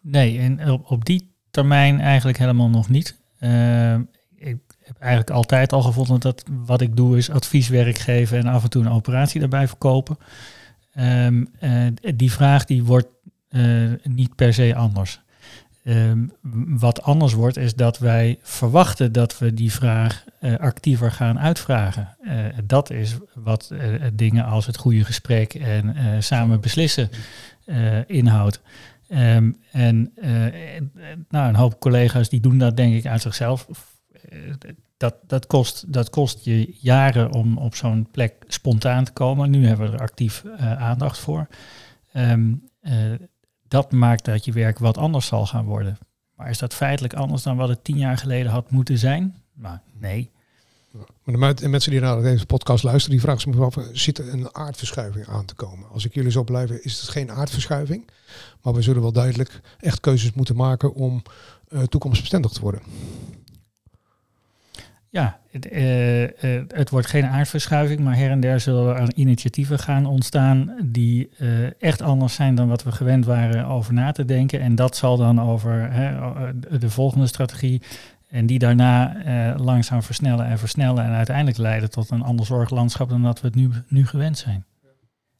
Nee, 0.00 0.38
en 0.38 0.70
op, 0.70 0.90
op 0.90 1.04
die 1.04 1.34
termijn 1.50 2.00
eigenlijk 2.00 2.38
helemaal 2.38 2.68
nog 2.68 2.88
niet. 2.88 3.18
Uh, 3.40 3.94
ik 4.34 4.58
heb 4.78 4.96
eigenlijk 4.98 5.30
altijd 5.30 5.72
al 5.72 5.82
gevonden 5.82 6.20
dat 6.20 6.44
wat 6.64 6.80
ik 6.80 6.96
doe 6.96 7.16
is 7.16 7.30
advieswerk 7.30 7.98
geven 7.98 8.38
en 8.38 8.46
af 8.46 8.62
en 8.62 8.70
toe 8.70 8.82
een 8.82 8.92
operatie 8.92 9.40
daarbij 9.40 9.68
verkopen. 9.68 10.18
Um, 10.98 11.48
uh, 11.60 11.86
die 12.16 12.32
vraag 12.32 12.64
die 12.64 12.84
wordt 12.84 13.08
uh, 13.50 13.92
niet 14.02 14.34
per 14.34 14.54
se 14.54 14.74
anders. 14.74 15.20
Um, 15.84 16.32
wat 16.78 17.02
anders 17.02 17.32
wordt 17.32 17.56
is 17.56 17.74
dat 17.74 17.98
wij 17.98 18.38
verwachten 18.42 19.12
dat 19.12 19.38
we 19.38 19.54
die 19.54 19.72
vraag 19.72 20.24
uh, 20.40 20.56
actiever 20.56 21.12
gaan 21.12 21.38
uitvragen. 21.38 22.16
Uh, 22.22 22.32
dat 22.64 22.90
is 22.90 23.16
wat 23.34 23.72
dingen 24.12 24.44
als 24.44 24.66
het 24.66 24.76
goede 24.76 25.04
gesprek 25.04 25.54
en 25.54 25.94
samen 26.22 26.60
beslissen 26.60 27.08
inhoudt. 28.06 28.60
Um, 29.08 29.56
en 29.72 30.12
nou, 31.28 31.48
een 31.48 31.54
hoop 31.54 31.80
collega's 31.80 32.28
die 32.28 32.40
doen 32.40 32.58
dat 32.58 32.76
denk 32.76 32.94
ik 32.94 33.06
uit 33.06 33.20
zichzelf. 33.20 33.66
dat, 34.96 35.14
dat, 35.26 35.46
kost, 35.46 35.92
dat 35.92 36.10
kost 36.10 36.44
je 36.44 36.76
jaren 36.80 37.32
om 37.32 37.58
op 37.58 37.74
zo'n 37.74 38.08
plek 38.10 38.34
spontaan 38.46 39.04
te 39.04 39.12
komen. 39.12 39.50
Nu 39.50 39.66
hebben 39.66 39.90
we 39.90 39.96
er 39.96 40.02
actief 40.02 40.44
aandacht 40.58 41.18
voor. 41.18 41.46
Um, 42.14 42.68
dat 43.70 43.92
maakt 43.92 44.24
dat 44.24 44.44
je 44.44 44.52
werk 44.52 44.78
wat 44.78 44.98
anders 44.98 45.26
zal 45.26 45.46
gaan 45.46 45.64
worden. 45.64 45.98
Maar 46.36 46.50
is 46.50 46.58
dat 46.58 46.74
feitelijk 46.74 47.14
anders 47.14 47.42
dan 47.42 47.56
wat 47.56 47.68
het 47.68 47.84
tien 47.84 47.98
jaar 47.98 48.18
geleden 48.18 48.52
had 48.52 48.70
moeten 48.70 48.98
zijn? 48.98 49.42
Nou, 49.54 49.78
nee. 49.98 50.30
Maar 51.24 51.54
de 51.54 51.68
mensen 51.68 51.90
die 51.90 52.00
naar 52.00 52.22
deze 52.22 52.46
podcast 52.46 52.84
luisteren, 52.84 53.10
die 53.10 53.20
vragen 53.20 53.52
zich 53.52 53.60
af, 53.60 53.76
zit 53.92 54.18
er 54.18 54.32
een 54.32 54.54
aardverschuiving 54.54 55.26
aan 55.26 55.44
te 55.44 55.54
komen? 55.54 55.88
Als 55.88 56.04
ik 56.04 56.14
jullie 56.14 56.30
zo 56.30 56.44
blijven, 56.44 56.84
is 56.84 57.00
het 57.00 57.10
geen 57.10 57.30
aardverschuiving. 57.30 58.10
Maar 58.62 58.74
we 58.74 58.82
zullen 58.82 59.02
wel 59.02 59.12
duidelijk 59.12 59.60
echt 59.78 60.00
keuzes 60.00 60.32
moeten 60.32 60.56
maken 60.56 60.94
om 60.94 61.22
uh, 61.68 61.82
toekomstbestendig 61.82 62.52
te 62.52 62.60
worden. 62.60 62.82
Ja, 65.12 65.40
het, 65.50 65.72
uh, 65.72 66.22
uh, 66.22 66.28
het, 66.68 66.90
wordt 66.90 67.06
geen 67.06 67.26
aardverschuiving, 67.26 68.00
maar 68.00 68.16
her 68.16 68.30
en 68.30 68.40
der 68.40 68.60
zullen 68.60 68.96
er 68.96 69.14
initiatieven 69.14 69.78
gaan 69.78 70.06
ontstaan 70.06 70.76
die 70.84 71.30
uh, 71.38 71.82
echt 71.82 72.02
anders 72.02 72.34
zijn 72.34 72.54
dan 72.54 72.68
wat 72.68 72.82
we 72.82 72.92
gewend 72.92 73.24
waren 73.24 73.66
over 73.66 73.92
na 73.92 74.12
te 74.12 74.24
denken. 74.24 74.60
En 74.60 74.74
dat 74.74 74.96
zal 74.96 75.16
dan 75.16 75.40
over 75.40 75.92
hè, 75.92 76.18
de 76.78 76.90
volgende 76.90 77.26
strategie 77.26 77.82
en 78.28 78.46
die 78.46 78.58
daarna 78.58 79.16
langzaam 79.56 80.02
versnellen 80.02 80.46
en 80.46 80.58
versnellen 80.58 81.04
en 81.04 81.10
uiteindelijk 81.10 81.58
leiden 81.58 81.90
tot 81.90 82.10
een 82.10 82.22
ander 82.22 82.46
zorglandschap 82.46 83.08
dan 83.08 83.22
dat 83.22 83.40
we 83.40 83.46
het 83.46 83.56
nu, 83.56 83.70
nu 83.88 84.06
gewend 84.06 84.38
zijn. 84.38 84.64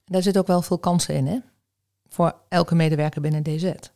Daar 0.05 0.23
zit 0.23 0.39
ook 0.39 0.47
wel 0.47 0.63
veel 0.63 0.79
kansen 0.79 1.15
in, 1.15 1.27
hè? 1.27 1.39
Voor 2.09 2.35
elke 2.49 2.75
medewerker 2.75 3.21
binnen 3.21 3.43
DZ. 3.43 3.63
Dus 3.63 3.91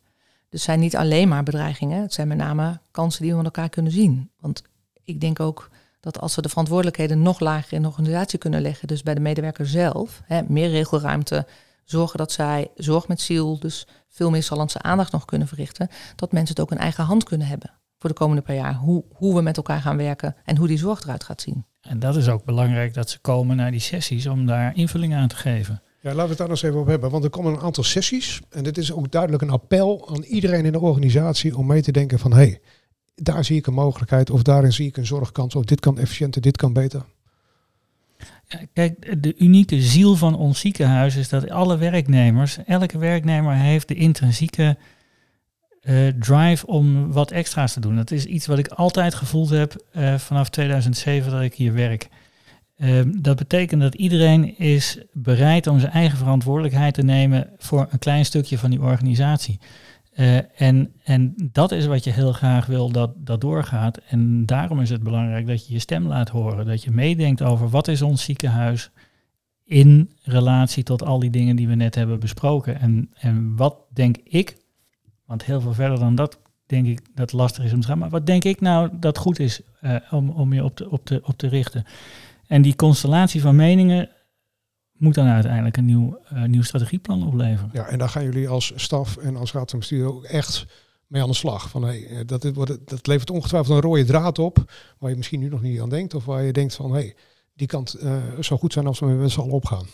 het 0.48 0.60
zijn 0.60 0.80
niet 0.80 0.96
alleen 0.96 1.28
maar 1.28 1.42
bedreigingen, 1.42 2.02
het 2.02 2.12
zijn 2.12 2.28
met 2.28 2.36
name 2.36 2.78
kansen 2.90 3.22
die 3.22 3.30
we 3.30 3.36
met 3.36 3.44
elkaar 3.44 3.68
kunnen 3.68 3.92
zien. 3.92 4.30
Want 4.40 4.62
ik 5.04 5.20
denk 5.20 5.40
ook 5.40 5.70
dat 6.00 6.20
als 6.20 6.34
we 6.34 6.42
de 6.42 6.48
verantwoordelijkheden 6.48 7.22
nog 7.22 7.40
lager 7.40 7.72
in 7.72 7.82
de 7.82 7.88
organisatie 7.88 8.38
kunnen 8.38 8.60
leggen, 8.60 8.88
dus 8.88 9.02
bij 9.02 9.14
de 9.14 9.20
medewerker 9.20 9.66
zelf, 9.66 10.22
hè, 10.24 10.42
meer 10.48 10.70
regelruimte, 10.70 11.46
zorgen 11.84 12.18
dat 12.18 12.32
zij 12.32 12.68
zorg 12.74 13.08
met 13.08 13.20
ziel, 13.20 13.58
dus 13.58 13.86
veel 14.08 14.30
meer 14.30 14.42
Sallandse 14.42 14.82
aandacht 14.82 15.12
nog 15.12 15.24
kunnen 15.24 15.48
verrichten, 15.48 15.88
dat 16.16 16.32
mensen 16.32 16.54
het 16.54 16.64
ook 16.64 16.70
in 16.70 16.78
eigen 16.78 17.04
hand 17.04 17.24
kunnen 17.24 17.46
hebben 17.46 17.70
voor 17.98 18.10
de 18.10 18.18
komende 18.18 18.42
paar 18.42 18.54
jaar. 18.54 18.74
Hoe, 18.74 19.04
hoe 19.12 19.34
we 19.34 19.42
met 19.42 19.56
elkaar 19.56 19.80
gaan 19.80 19.96
werken 19.96 20.36
en 20.44 20.56
hoe 20.56 20.68
die 20.68 20.78
zorg 20.78 21.02
eruit 21.02 21.24
gaat 21.24 21.40
zien. 21.40 21.64
En 21.80 21.98
dat 21.98 22.16
is 22.16 22.28
ook 22.28 22.44
belangrijk 22.44 22.94
dat 22.94 23.10
ze 23.10 23.18
komen 23.18 23.56
naar 23.56 23.70
die 23.70 23.80
sessies 23.80 24.26
om 24.26 24.46
daar 24.46 24.76
invulling 24.76 25.14
aan 25.14 25.28
te 25.28 25.36
geven. 25.36 25.82
Ja, 26.00 26.10
laten 26.10 26.22
we 26.22 26.28
het 26.28 26.38
daar 26.38 26.48
nog 26.48 26.56
eens 26.56 26.70
even 26.70 26.80
op 26.80 26.86
hebben. 26.86 27.10
Want 27.10 27.24
er 27.24 27.30
komen 27.30 27.52
een 27.52 27.60
aantal 27.60 27.84
sessies. 27.84 28.40
En 28.50 28.64
dit 28.64 28.78
is 28.78 28.92
ook 28.92 29.10
duidelijk 29.10 29.42
een 29.42 29.50
appel 29.50 30.08
aan 30.08 30.22
iedereen 30.22 30.64
in 30.64 30.72
de 30.72 30.80
organisatie 30.80 31.56
om 31.56 31.66
mee 31.66 31.82
te 31.82 31.92
denken 31.92 32.18
van 32.18 32.32
hé, 32.32 32.36
hey, 32.36 32.60
daar 33.14 33.44
zie 33.44 33.56
ik 33.56 33.66
een 33.66 33.74
mogelijkheid 33.74 34.30
of 34.30 34.42
daarin 34.42 34.72
zie 34.72 34.86
ik 34.86 34.96
een 34.96 35.06
zorgkans 35.06 35.54
of 35.54 35.64
dit 35.64 35.80
kan 35.80 35.98
efficiënter, 35.98 36.40
dit 36.40 36.56
kan 36.56 36.72
beter. 36.72 37.04
Kijk, 38.72 39.22
de 39.22 39.34
unieke 39.38 39.82
ziel 39.82 40.16
van 40.16 40.36
ons 40.36 40.60
ziekenhuis 40.60 41.16
is 41.16 41.28
dat 41.28 41.50
alle 41.50 41.76
werknemers, 41.78 42.58
elke 42.66 42.98
werknemer 42.98 43.54
heeft 43.54 43.88
de 43.88 43.94
intrinsieke 43.94 44.76
uh, 45.82 46.08
drive 46.08 46.66
om 46.66 47.12
wat 47.12 47.30
extra's 47.30 47.72
te 47.72 47.80
doen. 47.80 47.96
Dat 47.96 48.10
is 48.10 48.24
iets 48.24 48.46
wat 48.46 48.58
ik 48.58 48.68
altijd 48.68 49.14
gevoeld 49.14 49.50
heb 49.50 49.84
uh, 49.92 50.14
vanaf 50.14 50.48
2007 50.48 51.32
dat 51.32 51.42
ik 51.42 51.54
hier 51.54 51.72
werk. 51.72 52.08
Uh, 52.76 53.00
dat 53.06 53.36
betekent 53.36 53.80
dat 53.80 53.94
iedereen 53.94 54.58
is 54.58 54.98
bereid 55.12 55.66
om 55.66 55.80
zijn 55.80 55.92
eigen 55.92 56.18
verantwoordelijkheid 56.18 56.94
te 56.94 57.02
nemen 57.02 57.50
voor 57.58 57.86
een 57.90 57.98
klein 57.98 58.24
stukje 58.24 58.58
van 58.58 58.70
die 58.70 58.80
organisatie. 58.80 59.58
Uh, 60.16 60.60
en, 60.60 60.92
en 61.04 61.34
dat 61.52 61.72
is 61.72 61.86
wat 61.86 62.04
je 62.04 62.10
heel 62.10 62.32
graag 62.32 62.66
wil 62.66 62.90
dat 62.90 63.12
dat 63.16 63.40
doorgaat. 63.40 63.96
En 64.08 64.46
daarom 64.46 64.80
is 64.80 64.90
het 64.90 65.02
belangrijk 65.02 65.46
dat 65.46 65.66
je 65.66 65.72
je 65.72 65.78
stem 65.78 66.06
laat 66.06 66.28
horen. 66.28 66.66
Dat 66.66 66.82
je 66.82 66.90
meedenkt 66.90 67.42
over 67.42 67.68
wat 67.68 67.88
is 67.88 68.02
ons 68.02 68.24
ziekenhuis 68.24 68.90
in 69.64 70.10
relatie 70.22 70.82
tot 70.82 71.02
al 71.02 71.18
die 71.18 71.30
dingen 71.30 71.56
die 71.56 71.68
we 71.68 71.74
net 71.74 71.94
hebben 71.94 72.20
besproken. 72.20 72.80
En, 72.80 73.10
en 73.14 73.56
wat 73.56 73.76
denk 73.92 74.16
ik, 74.16 74.56
want 75.26 75.44
heel 75.44 75.60
veel 75.60 75.72
verder 75.74 75.98
dan 75.98 76.14
dat 76.14 76.38
denk 76.66 76.86
ik 76.86 76.98
dat 77.04 77.30
het 77.30 77.32
lastig 77.32 77.64
is 77.64 77.72
om 77.72 77.80
te 77.80 77.86
gaan. 77.86 77.98
Maar 77.98 78.10
wat 78.10 78.26
denk 78.26 78.44
ik 78.44 78.60
nou 78.60 78.90
dat 78.92 79.18
goed 79.18 79.38
is 79.38 79.60
uh, 79.82 79.96
om, 80.10 80.30
om 80.30 80.52
je 80.52 80.64
op 80.64 80.76
te, 80.76 80.90
op, 80.90 81.04
te, 81.04 81.20
op 81.24 81.36
te 81.36 81.48
richten. 81.48 81.84
En 82.46 82.62
die 82.62 82.76
constellatie 82.76 83.40
van 83.40 83.56
meningen, 83.56 84.08
moet 84.96 85.14
dan 85.14 85.26
uiteindelijk 85.26 85.76
een 85.76 85.84
nieuw, 85.84 86.18
uh, 86.32 86.44
nieuw 86.44 86.62
strategieplan 86.62 87.26
opleveren. 87.26 87.70
Ja, 87.72 87.86
en 87.86 87.98
daar 87.98 88.08
gaan 88.08 88.24
jullie 88.24 88.48
als 88.48 88.72
staf 88.76 89.16
en 89.16 89.36
als 89.36 89.52
raad 89.52 89.70
van 89.70 89.78
bestuur 89.78 90.06
ook 90.06 90.24
echt 90.24 90.66
mee 91.06 91.22
aan 91.22 91.28
de 91.28 91.34
slag. 91.34 91.70
Van, 91.70 91.82
hey, 91.82 92.06
eh, 92.06 92.18
dat, 92.26 92.42
dit 92.42 92.54
wordt, 92.54 92.88
dat 92.88 93.06
levert 93.06 93.30
ongetwijfeld 93.30 93.76
een 93.76 93.90
rode 93.90 94.04
draad 94.04 94.38
op, 94.38 94.72
waar 94.98 95.10
je 95.10 95.16
misschien 95.16 95.40
nu 95.40 95.48
nog 95.48 95.62
niet 95.62 95.80
aan 95.80 95.88
denkt, 95.88 96.14
of 96.14 96.24
waar 96.24 96.42
je 96.42 96.52
denkt 96.52 96.74
van, 96.74 96.90
hé, 96.90 96.98
hey, 96.98 97.16
die 97.54 97.66
kant 97.66 97.96
uh, 98.02 98.22
zou 98.40 98.60
goed 98.60 98.72
zijn 98.72 98.86
als 98.86 98.98
we 98.98 99.06
met 99.06 99.30
z'n 99.30 99.40
allen 99.40 99.52
opgaan. 99.52 99.86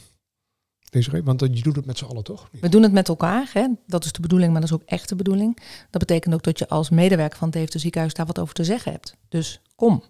Deze, 0.90 1.22
want 1.22 1.40
je 1.40 1.62
doet 1.62 1.76
het 1.76 1.86
met 1.86 1.98
z'n 1.98 2.04
allen 2.04 2.24
toch? 2.24 2.48
We 2.60 2.68
doen 2.68 2.82
het 2.82 2.92
met 2.92 3.08
elkaar, 3.08 3.50
hè? 3.52 3.66
dat 3.86 4.04
is 4.04 4.12
de 4.12 4.20
bedoeling, 4.20 4.52
maar 4.52 4.60
dat 4.60 4.70
is 4.70 4.76
ook 4.76 4.86
echt 4.86 5.08
de 5.08 5.16
bedoeling. 5.16 5.58
Dat 5.90 6.00
betekent 6.00 6.34
ook 6.34 6.42
dat 6.42 6.58
je 6.58 6.68
als 6.68 6.90
medewerker 6.90 7.38
van 7.38 7.46
het 7.46 7.56
Deventer 7.56 7.80
ziekenhuis 7.80 8.14
daar 8.14 8.26
wat 8.26 8.38
over 8.38 8.54
te 8.54 8.64
zeggen 8.64 8.92
hebt. 8.92 9.16
Dus 9.28 9.60
kom. 9.74 10.02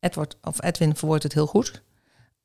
Edward, 0.00 0.36
of 0.42 0.62
Edwin 0.62 0.96
verwoordt 0.96 1.22
het 1.22 1.32
heel 1.32 1.46
goed. 1.46 1.82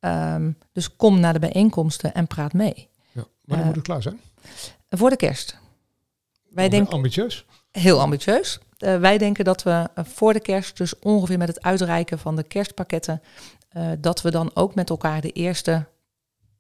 Um, 0.06 0.58
dus 0.72 0.96
kom 0.96 1.20
naar 1.20 1.34
de 1.34 1.40
bijeenkomsten 1.40 2.14
en 2.14 2.28
praat 2.28 2.54
mee. 2.54 2.90
Ja, 3.12 3.26
maar 3.46 3.58
dan 3.58 3.60
uh, 3.60 3.66
moet 3.66 3.76
het 3.76 3.84
klaar 3.84 4.02
zijn? 4.02 4.20
Voor 4.90 5.10
de 5.10 5.16
kerst. 5.16 5.58
Wij 6.50 6.70
denken, 6.70 6.94
ambitieus? 6.94 7.46
Heel 7.72 8.02
ambitieus. 8.02 8.60
Uh, 8.80 8.98
wij 8.98 9.18
denken 9.18 9.46
dat 9.46 9.64
we 9.64 9.70
uh, 9.70 10.06
voor 10.06 10.34
de 10.34 10.40
kerst, 10.40 10.78
dus 10.78 11.00
ongeveer 11.00 11.38
met 11.38 11.48
het 11.48 11.62
uitreiken 11.62 12.20
van 12.20 12.36
de 12.36 12.44
kerstpakketten, 12.44 13.22
dat 14.00 14.22
we 14.22 14.32
dan 14.32 14.52
ook 14.54 14.76
met 14.76 14.90
elkaar 14.90 15.22
de 15.22 15.32
eerste 15.32 15.86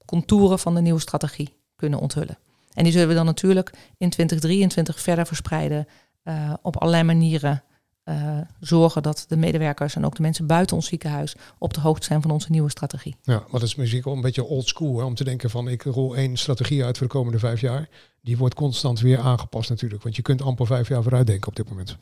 contouren 0.06 0.60
van 0.60 0.76
de 0.76 0.82
nieuwe 0.82 1.00
strategie 1.00 1.54
kunnen 1.76 2.00
onthullen. 2.00 2.38
En 2.74 2.84
die 2.84 2.92
zullen 2.92 3.08
we 3.08 3.14
dan 3.14 3.26
natuurlijk 3.26 3.70
in 3.98 4.10
2023 4.10 5.00
verder 5.02 5.26
verspreiden 5.26 5.88
op 6.62 6.78
allerlei 6.78 7.04
manieren 7.04 7.64
uh, 8.06 8.38
zorgen 8.60 9.04
dat 9.04 9.26
de 9.28 9.38
medewerkers 9.38 9.96
en 9.96 10.06
ook 10.06 10.16
de 10.16 10.22
mensen 10.22 10.48
buiten 10.48 10.76
ons 10.76 10.88
ziekenhuis 10.88 11.36
op 11.58 11.74
de 11.74 11.80
hoogte 11.80 12.06
zijn 12.06 12.22
van 12.22 12.32
onze 12.32 12.52
nieuwe 12.52 12.70
strategie. 12.70 13.16
Ja, 13.22 13.34
maar 13.34 13.60
dat 13.60 13.64
is 13.64 13.76
misschien 13.76 14.02
wel 14.04 14.14
een 14.14 14.22
beetje 14.22 14.44
old 14.44 14.68
school 14.68 14.98
hè, 14.98 15.04
om 15.04 15.16
te 15.16 15.24
denken 15.24 15.50
van 15.50 15.68
ik 15.68 15.84
rol 15.84 16.16
één 16.16 16.38
strategie 16.38 16.84
uit 16.84 16.98
voor 16.98 17.08
de 17.08 17.14
komende 17.14 17.40
vijf 17.40 17.62
jaar. 17.62 17.90
Die 18.22 18.38
wordt 18.38 18.56
constant 18.56 19.00
weer 19.00 19.20
aangepast 19.20 19.70
natuurlijk, 19.70 20.04
want 20.04 20.16
je 20.16 20.22
kunt 20.22 20.42
amper 20.42 20.66
vijf 20.66 20.88
jaar 20.88 21.04
vooruit 21.04 21.28
denken 21.28 21.48
op 21.48 21.56
dit 21.56 21.70
moment. 21.70 21.98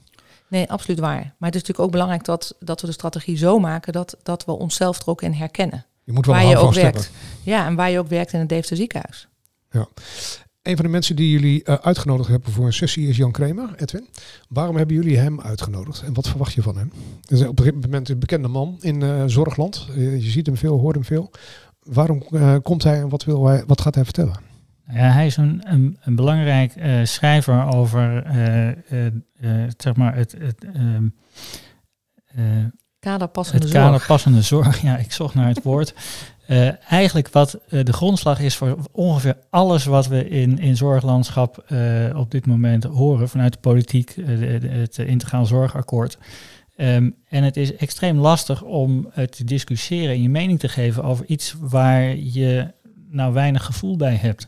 Nee, 0.48 0.72
absoluut 0.72 1.00
waar. 1.00 1.22
Maar 1.22 1.50
het 1.50 1.56
is 1.56 1.62
natuurlijk 1.62 1.80
ook 1.80 1.92
belangrijk 1.92 2.26
dat, 2.26 2.56
dat 2.60 2.82
we 2.82 2.88
de 2.88 2.94
strategie 2.94 3.38
zo 3.38 3.60
maken 3.60 3.94
dat, 3.94 4.18
dat 4.24 4.46
we 4.46 4.52
onszelf 4.52 5.00
er 5.00 5.08
ook 5.08 5.22
in 5.22 5.34
herkennen. 5.34 5.86
Je 6.04 6.12
moet 6.12 6.26
wel 6.26 6.36
waar 6.36 6.46
je 6.46 6.58
ook 6.58 6.74
werkt. 6.74 7.12
Ja, 7.44 7.66
en 7.66 7.76
waar 7.76 7.90
je 7.90 8.00
ook 8.00 8.08
werkt 8.08 8.34
in 8.34 8.40
het 8.40 8.50
Deventer 8.50 8.78
ziekenhuis. 8.78 9.28
Ja. 9.72 9.88
Een 10.64 10.76
van 10.76 10.86
de 10.86 10.92
mensen 10.92 11.16
die 11.16 11.30
jullie 11.30 11.62
uh, 11.66 11.76
uitgenodigd 11.76 12.30
hebben 12.30 12.52
voor 12.52 12.66
een 12.66 12.74
sessie 12.74 13.08
is 13.08 13.18
Jan 13.18 13.32
Kremer, 13.32 13.70
Edwin. 13.76 14.08
Waarom 14.50 14.76
hebben 14.76 14.96
jullie 14.96 15.18
hem 15.18 15.42
uitgenodigd 15.42 16.02
en 16.02 16.14
wat 16.14 16.28
verwacht 16.28 16.54
je 16.54 16.62
van 16.62 16.78
hem? 16.78 16.92
Hij 17.28 17.38
is 17.38 17.46
op 17.46 17.58
dit 17.58 17.82
moment 17.82 18.10
een 18.10 18.20
bekende 18.20 18.48
man 18.48 18.78
in 18.80 19.02
uh, 19.02 19.24
Zorgland. 19.26 19.88
je 19.96 20.20
ziet 20.20 20.46
hem 20.46 20.58
veel, 20.58 20.80
hoort 20.80 20.96
hem 20.96 21.04
veel. 21.04 21.32
Waarom 21.80 22.24
komt 22.62 22.84
hij 22.84 23.00
en 23.00 23.10
wat, 23.10 23.24
wil 23.24 23.46
hij, 23.46 23.64
wat 23.68 23.82
gaat 23.82 23.96
hij 23.96 24.04
vertellen? 24.04 24.40
Ja, 24.88 25.10
hij 25.10 25.26
is 25.26 25.38
een, 25.38 25.62
een, 25.64 25.98
een 26.02 26.16
belangrijk 26.16 26.74
schrijver 27.04 27.66
over 27.74 28.24
zeg 29.78 29.96
maar 29.96 30.16
het, 30.16 30.36
het 30.40 30.66
ehm, 30.74 31.08
Kaderpassende 33.04 33.66
het 33.66 33.74
kaderpassende 33.74 34.42
zorg. 34.42 34.82
Ja, 34.88 34.98
ik 34.98 35.12
zocht 35.12 35.36
naar 35.36 35.48
het 35.48 35.64
woord. 35.64 35.94
Uh, 36.48 36.92
eigenlijk 36.92 37.30
wat 37.30 37.60
uh, 37.70 37.84
de 37.84 37.94
grondslag 37.94 38.40
is 38.40 38.56
voor 38.56 38.78
ongeveer 38.92 39.38
alles 39.50 39.86
wat 39.86 40.08
we 40.08 40.30
in, 40.30 40.60
in 40.60 40.78
zorglandschap 40.78 41.66
uh, 41.68 42.18
op 42.18 42.32
dit 42.32 42.46
moment 42.46 42.84
horen 42.84 43.30
vanuit 43.30 43.54
de 43.54 43.60
politiek, 43.60 44.16
het 44.26 44.98
integraal 44.98 45.46
zorgakkoord. 45.46 46.18
Um, 46.78 47.16
en 47.30 47.44
het 47.44 47.58
is 47.58 47.76
extreem 47.76 48.18
lastig 48.18 48.62
om 48.62 49.12
te 49.30 49.44
discussiëren 49.44 50.16
en 50.16 50.22
je 50.22 50.30
mening 50.30 50.60
te 50.60 50.70
geven 50.70 51.04
over 51.04 51.26
iets 51.26 51.56
waar 51.60 52.16
je 52.16 52.74
nou 53.10 53.34
weinig 53.34 53.66
gevoel 53.66 53.98
bij 53.98 54.16
hebt. 54.16 54.48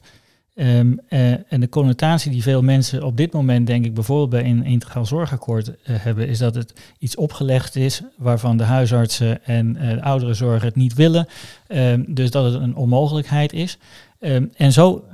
Um, 0.58 1.00
uh, 1.10 1.54
en 1.54 1.60
de 1.60 1.70
connotatie 1.70 2.32
die 2.32 2.42
veel 2.42 2.62
mensen 2.62 3.04
op 3.04 3.18
dit 3.18 3.34
moment, 3.34 3.68
denk 3.68 3.86
ik, 3.86 3.94
bijvoorbeeld 3.94 4.30
bij 4.30 4.46
een 4.46 4.64
integraal 4.64 5.06
zorgakkoord 5.06 5.68
uh, 5.68 5.76
hebben, 5.84 6.28
is 6.28 6.38
dat 6.38 6.56
het 6.56 6.74
iets 7.00 7.16
opgelegd 7.16 7.76
is 7.76 8.02
waarvan 8.18 8.58
de 8.58 8.64
huisartsen 8.64 9.46
en 9.46 9.76
uh, 9.76 9.90
de 9.90 10.02
ouderenzorg 10.02 10.64
het 10.64 10.76
niet 10.76 10.94
willen. 10.94 11.28
Um, 11.68 12.14
dus 12.14 12.32
dat 12.32 12.54
het 12.54 12.62
een 12.62 12.76
onmogelijkheid 12.76 13.54
is. 13.54 13.78
Um, 14.20 14.52
en 14.56 14.72
zo 14.72 15.06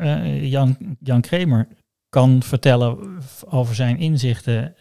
Jan, 0.42 0.78
Jan 1.00 1.22
Kremer 1.22 1.68
kan 2.10 2.44
vertellen 2.44 2.98
over 3.50 3.76
zijn 3.76 3.98
inzichten 3.98 4.76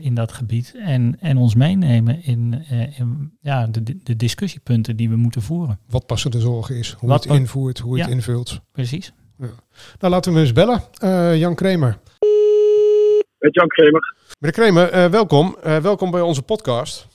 in 0.00 0.14
dat 0.14 0.32
gebied 0.32 0.74
en, 0.78 1.16
en 1.20 1.36
ons 1.36 1.54
meenemen 1.54 2.24
in, 2.24 2.64
in 2.96 3.32
ja, 3.40 3.66
de, 3.66 3.98
de 4.02 4.16
discussiepunten 4.16 4.96
die 4.96 5.08
we 5.08 5.16
moeten 5.16 5.42
voeren. 5.42 5.78
Wat 5.88 6.06
passende 6.06 6.40
zorg 6.40 6.70
is, 6.70 6.96
hoe 6.98 7.08
Wat, 7.08 7.24
het 7.24 7.32
invoert, 7.32 7.78
hoe 7.78 7.96
ja, 7.96 8.04
het 8.04 8.12
invult. 8.12 8.60
Precies. 8.72 9.12
Ja. 9.38 9.46
Nou, 10.00 10.12
laten 10.12 10.32
we 10.32 10.38
hem 10.38 10.46
eens 10.46 10.52
bellen. 10.52 10.80
Uh, 11.04 11.36
Jan 11.36 11.54
Kremer. 11.54 11.98
Met 13.38 13.54
Jan 13.54 13.68
Kremer. 13.68 14.14
Meneer 14.38 14.56
Kremer, 14.56 14.94
uh, 14.94 15.06
welkom. 15.06 15.56
Uh, 15.66 15.76
welkom 15.76 16.10
bij 16.10 16.20
onze 16.20 16.42
podcast. 16.42 17.08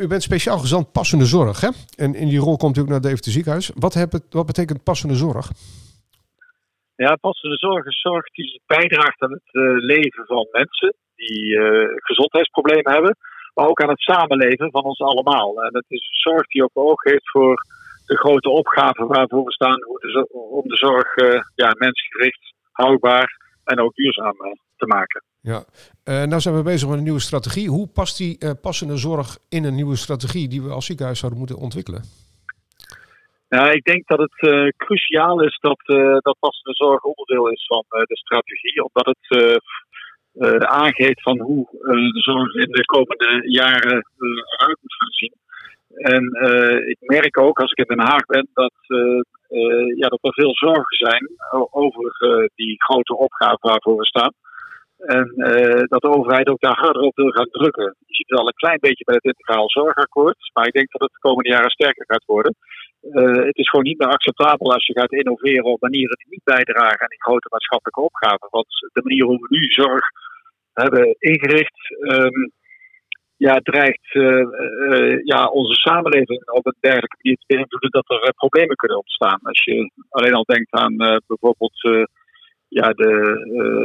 u 0.00 0.06
bent 0.06 0.22
speciaal 0.22 0.58
gezant 0.58 0.92
passende 0.92 1.24
zorg, 1.24 1.60
hè? 1.60 1.68
En 1.96 2.14
in 2.14 2.28
die 2.28 2.38
rol 2.38 2.56
komt 2.56 2.76
u 2.76 2.80
ook 2.80 2.88
naar 2.88 3.00
Deventer 3.00 3.32
Ziekenhuis. 3.32 3.70
Wat, 3.74 3.94
het, 3.94 4.26
wat 4.30 4.46
betekent 4.46 4.82
passende 4.82 5.14
zorg? 5.14 5.50
Ja, 6.96 7.16
passende 7.16 7.56
zorg 7.56 7.86
is 7.86 8.00
zorg 8.00 8.24
die 8.30 8.62
bijdraagt 8.66 9.22
aan 9.22 9.32
het 9.32 9.50
leven 9.82 10.24
van 10.26 10.48
mensen 10.50 10.94
die 11.16 11.58
gezondheidsproblemen 11.94 12.92
hebben, 12.92 13.16
maar 13.54 13.66
ook 13.66 13.80
aan 13.80 13.88
het 13.88 14.00
samenleven 14.00 14.70
van 14.70 14.82
ons 14.82 15.00
allemaal. 15.00 15.62
En 15.62 15.70
het 15.76 15.84
is 15.88 16.08
zorg 16.22 16.46
die 16.46 16.62
ook 16.62 16.70
oog 16.72 17.02
heeft 17.02 17.30
voor 17.30 17.62
de 18.06 18.16
grote 18.16 18.48
opgave 18.48 19.06
waarvoor 19.06 19.44
we 19.44 19.52
staan 19.52 19.78
om 20.32 20.68
de 20.68 20.76
zorg 20.76 21.16
uh, 21.16 21.40
ja, 21.54 21.74
mensgericht, 21.78 22.54
houdbaar 22.72 23.38
en 23.64 23.80
ook 23.80 23.94
duurzaam 23.94 24.34
uh, 24.38 24.52
te 24.76 24.86
maken. 24.86 25.24
Ja, 25.40 25.64
uh, 26.04 26.22
nou 26.22 26.40
zijn 26.40 26.56
we 26.56 26.62
bezig 26.62 26.88
met 26.88 26.96
een 26.98 27.02
nieuwe 27.02 27.20
strategie. 27.20 27.68
Hoe 27.68 27.86
past 27.86 28.16
die 28.16 28.38
passende 28.54 28.96
zorg 28.96 29.38
in 29.48 29.64
een 29.64 29.74
nieuwe 29.74 29.96
strategie 29.96 30.48
die 30.48 30.62
we 30.62 30.70
als 30.70 30.86
ziekenhuis 30.86 31.18
zouden 31.18 31.40
moeten 31.40 31.58
ontwikkelen? 31.58 32.02
Nou, 33.48 33.70
ik 33.70 33.84
denk 33.84 34.06
dat 34.06 34.18
het 34.18 34.74
cruciaal 34.76 35.42
is 35.42 35.58
dat, 35.60 35.80
dat 36.22 36.36
passende 36.38 36.74
zorg 36.74 37.02
onderdeel 37.02 37.48
is 37.48 37.66
van 37.66 37.84
de 37.88 38.16
strategie, 38.16 38.84
omdat 38.84 39.16
het 39.16 40.66
aangeeft 40.66 41.22
van 41.22 41.40
hoe 41.40 41.68
de 42.12 42.20
zorg 42.20 42.54
in 42.54 42.70
de 42.70 42.84
komende 42.84 43.50
jaren 43.50 44.08
eruit 44.56 44.78
moet 44.80 44.94
gaan 44.94 45.10
zien. 45.10 45.34
En 45.94 46.24
uh, 46.32 46.88
ik 46.88 46.96
merk 47.00 47.38
ook 47.38 47.60
als 47.60 47.70
ik 47.70 47.78
in 47.78 47.96
Den 47.96 48.06
Haag 48.06 48.24
ben 48.26 48.48
dat, 48.52 48.74
uh, 48.88 49.20
uh, 49.50 49.96
ja, 49.96 50.08
dat 50.08 50.18
er 50.22 50.32
veel 50.32 50.54
zorgen 50.54 50.96
zijn 50.96 51.28
over 51.70 52.12
die 52.54 52.82
grote 52.82 53.16
opgave 53.16 53.58
waarvoor 53.60 53.96
we 53.96 54.06
staan. 54.06 54.32
En 54.96 55.34
dat 55.88 56.02
de 56.02 56.14
overheid 56.16 56.48
ook 56.48 56.60
daar 56.60 56.78
harder 56.78 57.02
op 57.02 57.16
wil 57.16 57.30
gaan 57.30 57.48
drukken. 57.50 57.94
Je 58.06 58.14
ziet 58.14 58.28
het 58.28 58.38
al 58.38 58.46
een 58.46 58.62
klein 58.64 58.78
beetje 58.80 59.04
bij 59.04 59.14
het 59.14 59.24
integraal 59.24 59.70
zorgakkoord, 59.70 60.50
maar 60.52 60.66
ik 60.66 60.72
denk 60.72 60.90
dat 60.90 61.00
het 61.00 61.12
de 61.12 61.28
komende 61.28 61.50
jaren 61.50 61.70
sterker 61.70 62.04
gaat 62.06 62.24
worden. 62.24 62.54
het 63.46 63.56
is 63.56 63.68
gewoon 63.68 63.84
niet 63.84 63.98
meer 63.98 64.08
acceptabel 64.08 64.72
als 64.72 64.86
je 64.86 64.98
gaat 64.98 65.12
innoveren 65.12 65.64
op 65.64 65.80
manieren 65.80 66.16
die 66.16 66.26
niet 66.30 66.44
bijdragen 66.44 67.00
aan 67.00 67.14
die 67.16 67.22
grote 67.22 67.48
maatschappelijke 67.50 68.00
opgave. 68.00 68.46
Want 68.50 68.68
de 68.92 69.02
manier 69.02 69.24
hoe 69.24 69.40
we 69.40 69.56
nu 69.56 69.64
zorg 69.70 70.06
hebben 70.72 71.16
ingericht. 71.18 71.96
Um, 72.00 72.52
ja, 73.36 73.54
dreigt 73.62 74.14
uh, 74.14 74.46
uh, 74.90 75.24
ja, 75.24 75.46
onze 75.46 75.74
samenleving 75.74 76.50
op 76.50 76.66
een 76.66 76.76
dergelijke 76.80 77.16
manier 77.22 77.38
te 77.38 77.46
beïnvloeden 77.46 77.90
dat 77.90 78.10
er 78.10 78.22
uh, 78.22 78.28
problemen 78.36 78.76
kunnen 78.76 78.98
ontstaan. 78.98 79.38
Als 79.42 79.64
je 79.64 79.90
alleen 80.08 80.34
al 80.34 80.44
denkt 80.44 80.72
aan 80.72 80.96
bijvoorbeeld 81.26 82.08
ja, 82.68 82.88
de, 82.92 83.12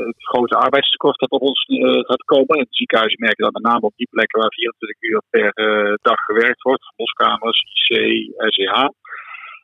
het 0.05 0.23
grote 0.25 0.55
arbeidstekort 0.55 1.19
dat 1.19 1.29
op 1.29 1.41
ons 1.41 1.65
gaat 2.07 2.23
komen. 2.23 2.55
In 2.57 2.63
het 2.63 2.75
ziekenhuis 2.75 3.15
merken 3.15 3.43
dat 3.43 3.53
met 3.53 3.71
name 3.71 3.85
op 3.85 3.93
die 3.95 4.07
plekken 4.11 4.39
waar 4.39 4.53
24 4.53 5.01
uur 5.01 5.21
per 5.29 5.51
dag 6.01 6.19
gewerkt 6.19 6.61
wordt, 6.61 6.93
boskamers, 6.95 7.61
IC, 7.61 7.97
SEH. 8.37 8.87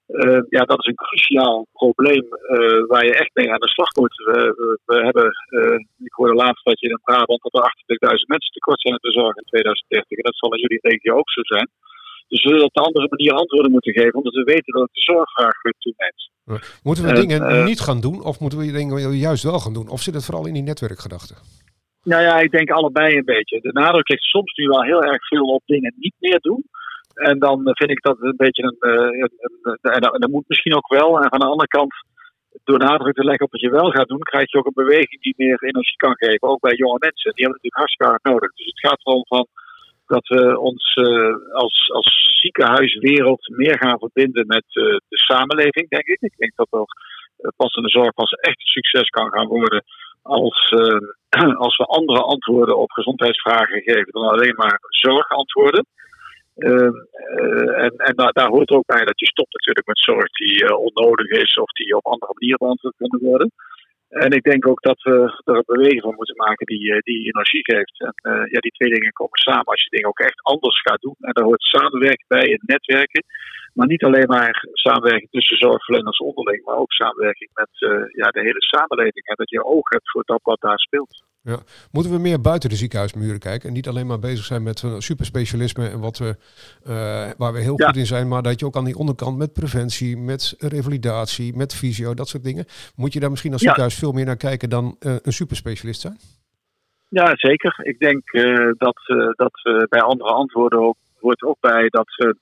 Uh, 0.07 0.41
ja, 0.49 0.63
dat 0.71 0.79
is 0.79 0.87
een 0.87 1.03
cruciaal 1.05 1.67
probleem 1.71 2.25
uh, 2.25 2.87
waar 2.87 3.05
je 3.05 3.15
echt 3.17 3.33
mee 3.33 3.51
aan 3.51 3.65
de 3.65 3.75
slag 3.75 3.91
moet. 3.99 4.15
We, 4.15 4.37
we 4.85 4.95
hebben, 5.07 5.27
uh, 5.49 5.77
ik 6.09 6.13
hoorde 6.13 6.33
laatst 6.33 6.65
dat 6.65 6.79
je 6.79 6.89
in 6.89 6.99
Brabant 7.03 7.41
dat 7.41 7.53
er 7.53 8.17
28.000 8.19 8.31
mensen 8.33 8.51
tekort 8.51 8.81
zijn 8.81 8.93
in 8.93 9.07
de 9.09 9.19
zorg 9.19 9.35
in 9.35 9.43
2030. 9.43 10.17
En 10.17 10.23
dat 10.23 10.37
zal 10.37 10.53
in 10.53 10.61
jullie 10.61 10.79
regio 10.81 11.15
ook 11.17 11.31
zo 11.31 11.41
zijn. 11.43 11.69
Dus 12.27 12.43
we 12.43 12.49
zullen 12.49 12.65
op 12.65 12.77
een 12.77 12.83
andere 12.83 13.07
manier 13.09 13.33
antwoorden 13.33 13.71
moeten 13.71 13.93
geven, 13.93 14.13
omdat 14.13 14.33
we 14.33 14.43
weten 14.43 14.73
dat 14.73 14.89
de 14.91 15.01
zorgvraag 15.01 15.55
toeneemt. 15.77 16.21
Moeten 16.83 17.03
we 17.05 17.13
dingen 17.13 17.65
niet 17.65 17.79
gaan 17.79 18.01
doen, 18.01 18.23
of 18.23 18.39
moeten 18.39 18.59
we 18.59 18.71
dingen 18.71 19.17
juist 19.17 19.43
wel 19.43 19.59
gaan 19.59 19.73
doen? 19.73 19.87
Of 19.89 20.01
zit 20.01 20.13
het 20.13 20.25
vooral 20.25 20.47
in 20.47 20.53
die 20.53 20.63
netwerkgedachte? 20.63 21.35
Nou 22.03 22.21
ja, 22.21 22.39
ik 22.39 22.51
denk 22.51 22.69
allebei 22.69 23.17
een 23.17 23.25
beetje. 23.25 23.61
De 23.61 23.73
nadruk 23.73 24.09
ligt 24.09 24.23
soms 24.23 24.53
nu 24.53 24.67
wel 24.67 24.83
heel 24.83 25.03
erg 25.03 25.27
veel 25.27 25.45
op 25.45 25.61
dingen 25.65 25.93
niet 25.97 26.15
meer 26.19 26.39
doen. 26.39 26.63
En 27.15 27.39
dan 27.39 27.61
vind 27.63 27.89
ik 27.89 28.01
dat 28.01 28.17
een 28.19 28.35
beetje 28.37 28.63
een. 28.63 28.77
Een, 28.79 29.29
en 29.81 30.01
dat 30.01 30.29
moet 30.29 30.47
misschien 30.47 30.75
ook 30.75 30.87
wel. 30.87 31.19
En 31.19 31.29
van 31.29 31.39
de 31.39 31.45
andere 31.45 31.67
kant, 31.67 31.93
door 32.63 32.79
nadruk 32.79 33.15
te 33.15 33.23
leggen 33.23 33.45
op 33.45 33.51
wat 33.51 33.61
je 33.61 33.69
wel 33.69 33.89
gaat 33.91 34.07
doen, 34.07 34.19
krijg 34.19 34.51
je 34.51 34.57
ook 34.57 34.65
een 34.65 34.83
beweging 34.85 35.21
die 35.21 35.33
meer 35.37 35.63
energie 35.63 35.97
kan 35.97 36.15
geven. 36.15 36.47
Ook 36.47 36.59
bij 36.59 36.75
jonge 36.75 36.97
mensen. 36.99 37.33
Die 37.33 37.45
hebben 37.45 37.59
natuurlijk 37.61 37.81
hartstikke 37.81 38.11
hard 38.11 38.23
nodig. 38.23 38.51
Dus 38.53 38.65
het 38.65 38.79
gaat 38.79 38.99
erom 39.03 39.25
van 39.25 39.47
dat 40.05 40.27
we 40.27 40.59
ons 40.59 40.95
uh, 40.95 41.35
als, 41.53 41.91
als 41.93 42.39
ziekenhuiswereld 42.41 43.49
meer 43.49 43.77
gaan 43.77 43.99
verbinden 43.99 44.47
met 44.47 44.65
uh, 44.73 44.83
de 45.07 45.17
samenleving, 45.17 45.89
denk 45.89 46.05
ik. 46.05 46.21
Ik 46.21 46.37
denk 46.37 46.55
dat 46.55 46.67
er 46.71 47.53
passende 47.55 47.89
zorg 47.89 48.13
pas 48.13 48.31
echt 48.31 48.59
een 48.59 48.75
succes 48.79 49.09
kan 49.09 49.31
gaan 49.31 49.47
worden 49.47 49.83
als, 50.21 50.73
als 51.65 51.77
we 51.77 51.85
andere 51.85 52.21
antwoorden 52.21 52.77
op 52.77 52.91
gezondheidsvragen 52.91 53.81
geven 53.81 54.11
dan 54.11 54.27
alleen 54.27 54.55
maar 54.55 54.77
zorgantwoorden. 54.89 55.85
Uh, 56.55 57.83
en 57.85 57.93
en 57.97 58.15
daar, 58.15 58.49
hoort 58.49 58.69
ook 58.69 58.85
bij 58.85 59.05
dat 59.05 59.19
je 59.19 59.25
stopt 59.25 59.53
natuurlijk 59.53 59.87
met 59.87 59.99
zorg 59.99 60.29
die 60.29 60.63
uh, 60.63 60.77
onnodig 60.79 61.27
is 61.27 61.57
of 61.57 61.71
die 61.71 61.95
op 61.95 62.05
andere 62.05 62.33
manieren 62.33 62.65
beantwoord 62.65 62.95
kunnen 62.97 63.19
worden. 63.19 63.51
En 64.09 64.31
ik 64.31 64.43
denk 64.43 64.67
ook 64.67 64.81
dat 64.81 65.01
we 65.01 65.41
er 65.43 65.55
een 65.55 65.73
beweging 65.75 66.01
van 66.01 66.15
moeten 66.15 66.35
maken 66.35 66.65
die, 66.65 66.83
uh, 66.93 66.99
die 66.99 67.25
energie 67.25 67.63
geeft. 67.63 67.99
En 67.99 68.47
ja, 68.51 68.59
die 68.59 68.71
twee 68.71 68.89
dingen 68.89 69.11
komen 69.11 69.37
samen. 69.37 69.65
Als 69.65 69.83
je 69.83 69.89
dingen 69.89 70.07
ook 70.07 70.19
echt 70.19 70.43
anders 70.43 70.81
gaat 70.81 71.01
doen. 71.01 71.15
En 71.19 71.33
daar 71.33 71.43
hoort 71.43 71.61
samenwerking 71.61 72.27
bij 72.27 72.51
en 72.51 72.61
netwerken. 72.61 73.23
Maar 73.73 73.87
niet 73.87 74.03
alleen 74.03 74.27
maar 74.27 74.67
samenwerking 74.71 75.31
tussen 75.31 75.57
zorgverleners 75.57 76.17
onderling, 76.17 76.63
maar 76.63 76.75
ook 76.75 76.91
samenwerking 76.91 77.49
met 77.53 77.69
ja, 78.11 78.27
de 78.29 78.41
hele 78.41 78.63
samenleving. 78.63 79.25
En 79.25 79.35
dat 79.35 79.49
je 79.49 79.63
oog 79.63 79.89
hebt 79.89 80.11
voor 80.11 80.23
dat 80.25 80.39
wat 80.43 80.61
daar 80.61 80.79
speelt. 80.79 81.23
Ja. 81.45 81.59
Moeten 81.91 82.11
we 82.11 82.19
meer 82.19 82.41
buiten 82.41 82.69
de 82.69 82.75
ziekenhuismuren 82.75 83.39
kijken 83.39 83.67
en 83.67 83.73
niet 83.73 83.87
alleen 83.87 84.07
maar 84.07 84.19
bezig 84.19 84.45
zijn 84.45 84.63
met 84.63 84.81
uh, 84.81 84.95
superspecialisme 84.97 85.87
en 85.87 85.99
wat 85.99 86.17
we, 86.17 86.35
uh, 86.87 87.29
waar 87.37 87.53
we 87.53 87.59
heel 87.59 87.77
goed 87.77 87.95
in 87.95 88.05
zijn, 88.05 88.27
maar 88.27 88.41
dat 88.41 88.59
je 88.59 88.65
ook 88.65 88.75
aan 88.75 88.85
die 88.85 88.97
onderkant 88.97 89.37
met 89.37 89.53
preventie, 89.53 90.17
met 90.17 90.55
revalidatie, 90.57 91.55
met 91.55 91.75
fysio, 91.75 92.13
dat 92.13 92.27
soort 92.27 92.43
dingen. 92.43 92.65
Moet 92.95 93.13
je 93.13 93.19
daar 93.19 93.29
misschien 93.29 93.51
als 93.51 93.61
ziekenhuis 93.61 93.95
veel 93.95 94.11
meer 94.11 94.25
naar 94.25 94.37
kijken 94.37 94.69
dan 94.69 94.95
uh, 94.99 95.15
een 95.21 95.33
superspecialist 95.33 96.01
zijn? 96.01 96.17
Ja, 97.09 97.31
zeker. 97.35 97.79
Ik 97.83 97.99
denk 97.99 98.31
dat, 98.77 98.97
dat 99.35 99.87
bij 99.89 100.01
andere 100.01 100.29
antwoorden 100.29 100.79
ook, 100.79 100.97
hoort 101.19 101.43
ook 101.43 101.57
bij 101.59 101.87
dat 101.89 102.35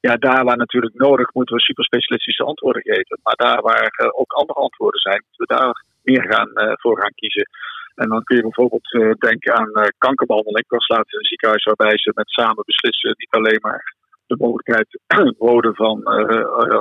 ja, 0.00 0.16
daar 0.16 0.44
waar 0.44 0.56
natuurlijk 0.56 0.94
nodig 0.94 1.34
moeten 1.34 1.56
we 1.56 1.62
superspecialistische 1.62 2.44
antwoorden 2.44 2.82
geven. 2.82 3.18
Maar 3.22 3.36
daar 3.36 3.60
waar 3.62 4.12
ook 4.12 4.32
andere 4.32 4.58
antwoorden 4.58 5.00
zijn, 5.00 5.24
moeten 5.26 5.46
we 5.46 5.54
daar 5.54 5.84
meer 6.02 6.24
gaan, 6.32 6.50
uh, 6.54 6.72
voor 6.76 7.00
gaan 7.00 7.14
kiezen. 7.14 7.48
En 7.94 8.08
dan 8.08 8.22
kun 8.22 8.36
je 8.36 8.42
bijvoorbeeld 8.42 8.88
denken 9.18 9.54
aan 9.54 9.70
kankerbehandeling. 9.98 10.64
Ik 10.64 10.70
was 10.70 10.88
laatst 10.88 11.12
in 11.12 11.18
een 11.18 11.24
ziekenhuis 11.24 11.64
waarbij 11.64 11.98
ze 11.98 12.10
met 12.14 12.30
samen 12.30 12.62
beslissen 12.66 13.14
niet 13.18 13.34
alleen 13.34 13.58
maar 13.60 13.94
de 14.26 14.36
mogelijkheid 14.38 15.00
boden 15.44 15.74
van 15.74 16.06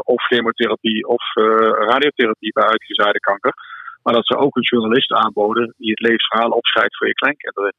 of 0.04 0.22
chemotherapie 0.28 1.08
of 1.08 1.24
radiotherapie 1.92 2.54
bij 2.54 2.64
uitgezaaide 2.64 3.20
kanker. 3.20 3.54
Maar 4.04 4.14
dat 4.14 4.28
ze 4.28 4.38
ook 4.38 4.56
een 4.56 4.70
journalist 4.72 5.12
aanboden 5.12 5.74
die 5.78 5.90
het 5.90 6.00
levensverhaal 6.00 6.50
opschrijft 6.50 6.98
voor 6.98 7.08
je 7.08 7.14
kleinkinderen. 7.14 7.74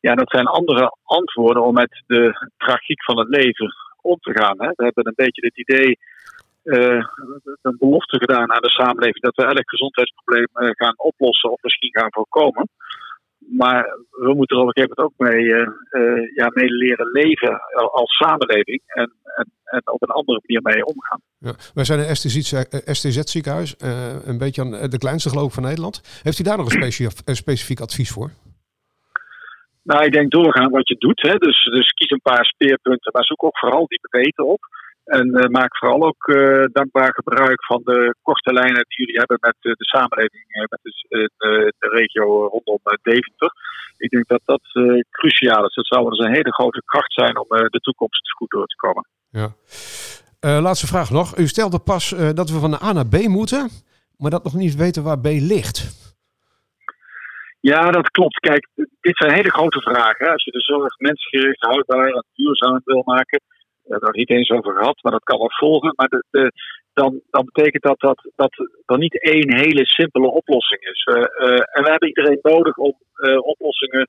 Ja, 0.00 0.14
dat 0.14 0.30
zijn 0.30 0.46
andere 0.46 0.96
antwoorden 1.04 1.62
om 1.62 1.74
met 1.74 2.02
de 2.06 2.50
tragiek 2.56 3.04
van 3.04 3.18
het 3.18 3.28
leven 3.28 3.74
om 4.02 4.18
te 4.20 4.32
gaan. 4.38 4.56
Hè. 4.58 4.68
We 4.74 4.84
hebben 4.84 5.06
een 5.06 5.22
beetje 5.24 5.46
het 5.46 5.58
idee, 5.58 5.98
uh, 6.64 7.04
een 7.62 7.76
belofte 7.78 8.18
gedaan 8.18 8.52
aan 8.52 8.62
de 8.62 8.70
samenleving 8.70 9.24
dat 9.24 9.36
we 9.36 9.44
elk 9.44 9.70
gezondheidsprobleem 9.70 10.48
uh, 10.54 10.70
gaan 10.72 10.94
oplossen 10.96 11.50
of 11.50 11.62
misschien 11.62 11.98
gaan 11.98 12.12
voorkomen. 12.12 12.68
Maar 13.38 13.82
we 14.10 14.34
moeten 14.34 14.56
er 14.56 14.62
op 14.62 14.68
een 14.68 14.82
gegeven 14.82 14.96
moment 14.96 15.06
ook 15.06 15.28
mee, 15.28 15.44
uh, 15.44 16.34
ja, 16.34 16.50
mee 16.52 16.70
leren 16.70 17.10
leven 17.10 17.60
als 17.92 18.16
samenleving 18.16 18.80
en, 18.86 19.12
en, 19.24 19.52
en, 19.64 19.82
op 19.92 20.02
een 20.02 20.08
andere 20.08 20.40
manier 20.46 20.62
mee 20.62 20.84
omgaan. 20.84 21.20
Ja, 21.38 21.54
wij 21.74 21.84
zijn 21.84 21.98
een 21.98 22.16
STZ-ziekenhuis, 22.94 23.74
een 24.24 24.38
beetje 24.38 24.62
aan 24.62 24.90
de 24.90 24.98
kleinste 24.98 25.28
geloof 25.28 25.54
van 25.54 25.62
Nederland. 25.62 26.20
Heeft 26.22 26.38
u 26.38 26.42
daar 26.42 26.56
nog 26.56 26.74
een 26.74 26.92
specifiek 27.44 27.80
advies 27.80 28.10
voor? 28.10 28.30
Nou, 29.82 30.04
ik 30.04 30.12
denk 30.12 30.30
doorgaan 30.30 30.70
wat 30.70 30.88
je 30.88 30.96
doet. 30.98 31.22
Hè. 31.22 31.34
Dus, 31.36 31.64
dus 31.64 31.88
kies 31.88 32.10
een 32.10 32.20
paar 32.22 32.44
speerpunten, 32.44 33.12
maar 33.12 33.24
zoek 33.24 33.44
ook 33.44 33.58
vooral 33.58 33.86
die 33.86 34.00
beter 34.10 34.44
op. 34.44 34.60
En 35.04 35.26
uh, 35.26 35.48
maak 35.48 35.76
vooral 35.76 36.02
ook 36.02 36.26
uh, 36.26 36.64
dankbaar 36.72 37.12
gebruik 37.14 37.64
van 37.64 37.80
de 37.84 38.14
korte 38.22 38.52
lijnen 38.52 38.84
die 38.88 38.98
jullie 38.98 39.18
hebben 39.18 39.38
met 39.40 39.56
uh, 39.60 39.72
de 39.72 39.84
samenleving, 39.84 40.44
met 40.70 40.80
de, 40.82 41.32
de, 41.78 41.88
regio 41.88 42.46
rondom 42.46 42.78
Deventer. 43.02 43.52
Ik 43.96 44.10
denk 44.10 44.26
dat 44.28 44.40
dat 44.44 44.62
cruciaal 45.10 45.64
is. 45.64 45.74
Dat 45.74 45.86
zou 45.86 46.10
dus 46.10 46.18
een 46.18 46.34
hele 46.34 46.52
grote 46.52 46.82
kracht 46.84 47.12
zijn 47.12 47.38
om 47.38 47.46
de 47.48 47.80
toekomst 47.80 48.30
goed 48.30 48.50
door 48.50 48.66
te 48.66 48.76
komen. 48.76 49.06
Ja. 49.30 50.60
laatste 50.60 50.86
vraag 50.86 51.10
nog. 51.10 51.38
U 51.38 51.46
stelde 51.46 51.78
pas 51.78 52.14
dat 52.34 52.50
we 52.50 52.58
van 52.58 52.70
de 52.70 52.82
A 52.82 52.92
naar 52.92 53.06
B 53.06 53.16
moeten, 53.26 53.68
maar 54.16 54.30
dat 54.30 54.44
nog 54.44 54.54
niet 54.54 54.76
weten 54.76 55.02
waar 55.02 55.20
B 55.20 55.26
ligt. 55.26 56.09
Ja, 57.60 57.90
dat 57.90 58.10
klopt. 58.10 58.38
Kijk, 58.38 58.68
dit 59.00 59.16
zijn 59.16 59.34
hele 59.34 59.50
grote 59.50 59.80
vragen. 59.80 60.32
Als 60.32 60.44
je 60.44 60.50
de 60.50 60.60
zorg 60.60 60.98
mensgericht, 60.98 61.64
houdbaar 61.64 62.08
en 62.08 62.24
duurzaam 62.34 62.80
wil 62.84 63.02
maken, 63.04 63.40
we 63.82 63.90
hebben 63.96 64.08
het 64.08 64.18
niet 64.18 64.30
eens 64.30 64.50
over 64.50 64.76
gehad, 64.76 65.02
maar 65.02 65.12
dat 65.12 65.24
kan 65.24 65.38
wel 65.38 65.50
volgen. 65.50 65.92
Maar 65.96 66.08
de, 66.08 66.52
dan, 66.92 67.20
dan 67.30 67.44
betekent 67.52 67.82
dat, 67.82 68.00
dat 68.00 68.30
dat 68.36 68.52
er 68.86 68.98
niet 68.98 69.22
één 69.22 69.56
hele 69.56 69.86
simpele 69.86 70.30
oplossing 70.30 70.80
is. 70.80 71.06
Uh, 71.10 71.16
en 71.52 71.82
we 71.84 71.90
hebben 71.90 72.08
iedereen 72.08 72.38
nodig 72.42 72.76
om 72.76 72.94
uh, 73.16 73.38
oplossingen 73.46 74.08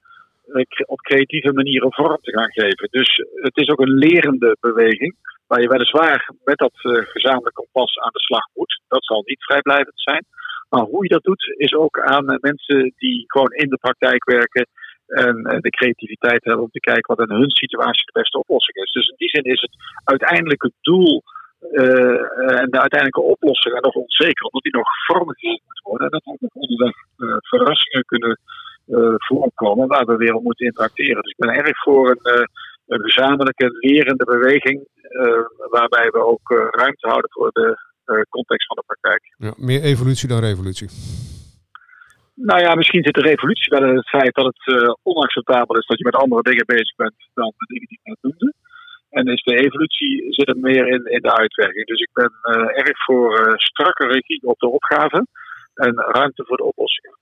op 0.86 1.00
creatieve 1.00 1.54
manieren 1.54 1.94
vorm 1.94 2.18
te 2.22 2.32
gaan 2.32 2.52
geven. 2.52 2.88
Dus 2.92 3.24
het 3.48 3.58
is 3.58 3.70
ook 3.70 3.80
een 3.80 3.98
lerende 3.98 4.58
beweging, 4.60 5.16
waar 5.48 5.62
je 5.62 5.68
weliswaar 5.68 6.30
met 6.44 6.58
dat 6.58 6.74
gezamenlijk 7.14 7.56
kompas 7.56 7.98
aan 7.98 8.14
de 8.14 8.20
slag 8.20 8.46
moet. 8.54 8.82
Dat 8.88 9.06
zal 9.06 9.22
niet 9.26 9.44
vrijblijvend 9.44 10.02
zijn. 10.02 10.26
Maar 10.72 10.86
hoe 10.94 11.04
je 11.04 11.14
dat 11.18 11.24
doet, 11.24 11.54
is 11.58 11.74
ook 11.74 12.00
aan 12.00 12.38
mensen 12.42 12.94
die 12.98 13.24
gewoon 13.28 13.52
in 13.52 13.70
de 13.70 13.78
praktijk 13.78 14.24
werken. 14.24 14.68
En 15.08 15.36
de 15.62 15.70
creativiteit 15.70 16.44
hebben 16.44 16.64
om 16.64 16.72
te 16.72 16.80
kijken 16.80 17.16
wat 17.16 17.30
in 17.30 17.36
hun 17.36 17.50
situatie 17.50 18.06
de 18.06 18.20
beste 18.20 18.38
oplossing 18.38 18.78
is. 18.78 18.92
Dus 18.92 19.08
in 19.08 19.16
die 19.18 19.30
zin 19.30 19.44
is 19.44 19.62
het 19.62 19.76
uiteindelijke 20.04 20.72
doel 20.82 21.24
uh, 21.72 22.60
en 22.62 22.70
de 22.70 22.82
uiteindelijke 22.86 23.22
oplossing 23.22 23.82
nog 23.82 23.96
onzeker, 23.96 24.46
omdat 24.46 24.64
die 24.64 24.78
nog 24.78 24.90
vormgegeven 25.06 25.64
moet 25.68 25.82
worden. 25.84 26.06
En 26.08 26.12
dat 26.12 26.26
er 26.26 26.38
nog 26.40 26.64
onderweg 26.64 26.96
verrassingen 27.40 28.06
kunnen 28.06 28.40
uh, 28.88 29.14
voorkomen 29.18 29.88
waar 29.88 30.06
we 30.06 30.16
weer 30.16 30.34
op 30.34 30.44
moeten 30.44 30.66
interacteren. 30.66 31.22
Dus 31.22 31.32
ik 31.32 31.46
ben 31.46 31.56
erg 31.56 31.78
voor 31.84 32.10
een, 32.10 32.50
een 32.88 33.02
gezamenlijke 33.02 33.68
lerende 33.80 34.26
beweging, 34.26 34.88
waarbij 35.70 36.10
we 36.10 36.26
ook 36.26 36.50
ruimte 36.72 37.08
houden 37.08 37.32
voor 37.32 37.52
de 37.52 37.68
eh, 37.68 37.91
context 38.30 38.68
van 38.68 38.78
de 38.80 38.84
praktijk. 38.86 39.24
Ja, 39.38 39.54
meer 39.58 39.82
evolutie 39.82 40.28
dan 40.28 40.40
revolutie. 40.40 40.90
Nou 42.36 42.60
ja, 42.62 42.76
misschien 42.76 43.04
zit 43.04 43.14
de 43.14 43.30
revolutie 43.34 43.78
wel 43.78 43.90
in 43.90 43.96
het 43.96 44.10
feit 44.10 44.34
dat 44.34 44.46
het 44.46 44.64
uh, 44.76 44.94
onacceptabel 45.04 45.78
is 45.78 45.86
dat 45.86 45.98
je 45.98 46.04
met 46.04 46.16
andere 46.16 46.42
dingen 46.42 46.66
bezig 46.66 46.96
bent 46.96 47.16
dan 47.34 47.54
de 47.58 47.66
dingen 47.74 47.88
die 47.88 48.00
ik 48.02 48.08
net 48.10 48.18
noemde. 48.22 48.54
En 49.10 49.26
is 49.26 49.44
de 49.44 49.56
evolutie 49.56 50.34
zit 50.34 50.48
het 50.48 50.62
meer 50.62 50.88
in, 50.88 51.06
in 51.06 51.22
de 51.22 51.36
uitwerking. 51.36 51.86
Dus 51.88 52.00
ik 52.00 52.10
ben 52.14 52.32
uh, 52.44 52.78
erg 52.86 53.04
voor 53.06 53.40
uh, 53.40 53.54
strakke 53.56 54.06
regie 54.08 54.42
op 54.44 54.60
de 54.60 54.70
opgave 54.70 55.28
en 55.74 55.94
ruimte 55.96 56.44
voor 56.46 56.58
de 56.58 56.64
oplossingen. 56.64 57.18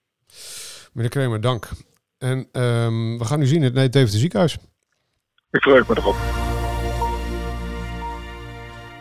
Meneer 0.94 1.10
Kremer, 1.12 1.42
dank. 1.42 1.70
En 2.18 2.38
um, 2.38 3.18
we 3.18 3.26
gaan 3.26 3.42
u 3.42 3.46
zien 3.46 3.62
het 3.62 3.74
Deventer 3.74 4.20
ziekenhuis. 4.20 4.58
Ik 5.52 5.62
verheug 5.62 5.88
me 5.88 5.96
erop. 5.98 6.49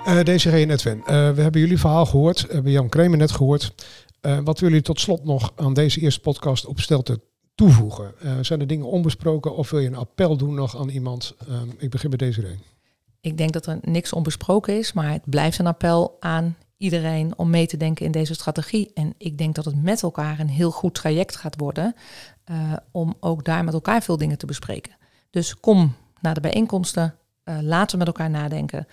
Uh, 0.08 0.22
deze 0.22 0.50
en 0.50 0.70
Edwin, 0.70 0.98
uh, 0.98 1.04
we 1.06 1.42
hebben 1.42 1.60
jullie 1.60 1.78
verhaal 1.78 2.06
gehoord. 2.06 2.40
We 2.46 2.52
hebben 2.52 2.72
Jan 2.72 2.88
Kremer 2.88 3.18
net 3.18 3.30
gehoord. 3.30 3.74
Uh, 4.22 4.36
wat 4.36 4.58
willen 4.58 4.74
jullie 4.74 4.82
tot 4.82 5.00
slot 5.00 5.24
nog 5.24 5.52
aan 5.56 5.74
deze 5.74 6.00
eerste 6.00 6.20
podcast 6.20 6.66
op 6.66 6.80
Stelte 6.80 7.20
toevoegen? 7.54 8.14
zijn 8.40 8.60
er 8.60 8.66
dingen 8.66 8.86
onbesproken 8.86 9.56
of 9.56 9.70
wil 9.70 9.80
je 9.80 9.86
een 9.86 9.94
appel 9.94 10.36
doen 10.36 10.54
nog 10.54 10.76
aan 10.76 10.88
iemand? 10.88 11.34
Ik 11.78 11.90
begin 11.90 12.08
bij 12.08 12.18
deze 12.18 12.40
reden. 12.40 12.62
Ik 13.20 13.38
denk 13.38 13.52
dat 13.52 13.66
er 13.66 13.78
niks 13.82 14.12
onbesproken 14.12 14.78
is, 14.78 14.92
maar 14.92 15.12
het 15.12 15.22
blijft 15.24 15.58
een 15.58 15.66
appel 15.66 16.16
aan 16.20 16.56
iedereen 16.76 17.38
om 17.38 17.50
mee 17.50 17.66
te 17.66 17.76
denken 17.76 18.06
in 18.06 18.12
deze 18.12 18.34
strategie. 18.34 18.90
En 18.94 19.14
ik 19.18 19.38
denk 19.38 19.54
dat 19.54 19.64
het 19.64 19.82
met 19.82 20.02
elkaar 20.02 20.40
een 20.40 20.48
heel 20.48 20.70
goed 20.70 20.94
traject 20.94 21.36
gaat 21.36 21.58
worden 21.58 21.94
om 22.90 23.14
ook 23.20 23.44
daar 23.44 23.64
met 23.64 23.74
elkaar 23.74 24.02
veel 24.02 24.16
dingen 24.16 24.38
te 24.38 24.46
bespreken. 24.46 24.96
Dus 25.30 25.60
kom 25.60 25.94
naar 26.20 26.34
de 26.34 26.40
bijeenkomsten, 26.40 27.14
laten 27.44 27.90
we 27.90 28.04
met 28.04 28.06
elkaar 28.06 28.30
nadenken 28.30 28.86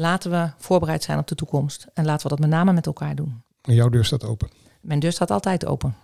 laten 0.00 0.30
we 0.30 0.50
voorbereid 0.56 1.02
zijn 1.02 1.18
op 1.18 1.26
de 1.26 1.34
toekomst. 1.34 1.86
En 1.94 2.04
laten 2.04 2.22
we 2.22 2.28
dat 2.28 2.38
met 2.38 2.48
name 2.48 2.72
met 2.72 2.86
elkaar 2.86 3.14
doen. 3.14 3.42
En 3.62 3.74
jouw 3.74 3.88
deur 3.88 4.04
staat 4.04 4.24
open? 4.24 4.48
Mijn 4.80 5.00
deur 5.00 5.12
staat 5.12 5.30
altijd 5.30 5.66
open. 5.66 5.94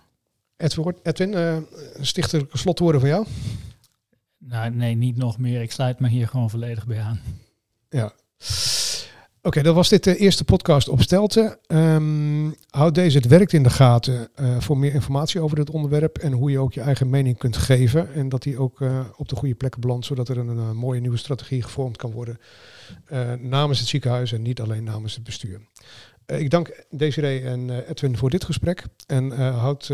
Edwin, 1.03 1.31
uh, 1.33 1.57
stichtelijke 2.01 2.57
slotwoorden 2.57 3.01
van 3.01 3.09
jou? 3.09 3.25
Nou, 4.37 4.69
nee, 4.69 4.95
niet 4.95 5.17
nog 5.17 5.37
meer. 5.37 5.61
Ik 5.61 5.71
sluit 5.71 5.99
me 5.99 6.07
hier 6.07 6.27
gewoon 6.27 6.49
volledig 6.49 6.85
bij 6.85 7.01
aan. 7.01 7.21
Ja. 7.89 8.11
Oké, 9.41 9.61
dat 9.61 9.75
was 9.75 9.89
dit 9.89 10.03
de 10.03 10.17
eerste 10.17 10.43
podcast 10.43 10.89
op 10.89 11.01
Stelten. 11.01 11.57
Um, 11.67 12.55
houd 12.69 12.95
deze 12.95 13.17
Het 13.17 13.27
Werkt 13.27 13.53
in 13.53 13.63
de 13.63 13.69
gaten 13.69 14.29
uh, 14.39 14.59
voor 14.59 14.77
meer 14.77 14.93
informatie 14.93 15.41
over 15.41 15.55
dit 15.55 15.69
onderwerp 15.69 16.17
en 16.17 16.31
hoe 16.31 16.51
je 16.51 16.59
ook 16.59 16.73
je 16.73 16.81
eigen 16.81 17.09
mening 17.09 17.37
kunt 17.37 17.57
geven. 17.57 18.13
En 18.13 18.29
dat 18.29 18.43
die 18.43 18.59
ook 18.59 18.79
uh, 18.79 18.99
op 19.15 19.29
de 19.29 19.35
goede 19.35 19.55
plekken 19.55 19.81
belandt, 19.81 20.05
zodat 20.05 20.29
er 20.29 20.37
een, 20.37 20.75
mooie 20.75 20.99
nieuwe 20.99 21.17
strategie 21.17 21.63
gevormd 21.63 21.97
kan 21.97 22.11
worden 22.11 22.39
namens 23.39 23.79
het 23.79 23.87
ziekenhuis 23.87 24.31
en 24.31 24.41
niet 24.41 24.61
alleen 24.61 24.83
namens 24.83 25.13
het 25.13 25.23
bestuur. 25.23 25.61
ik 26.25 26.49
dank 26.49 26.83
Desiree 26.89 27.41
en 27.41 27.87
Edwin 27.89 28.17
voor 28.17 28.29
dit 28.29 28.43
gesprek 28.43 28.83
en 29.07 29.31
houd 29.51 29.93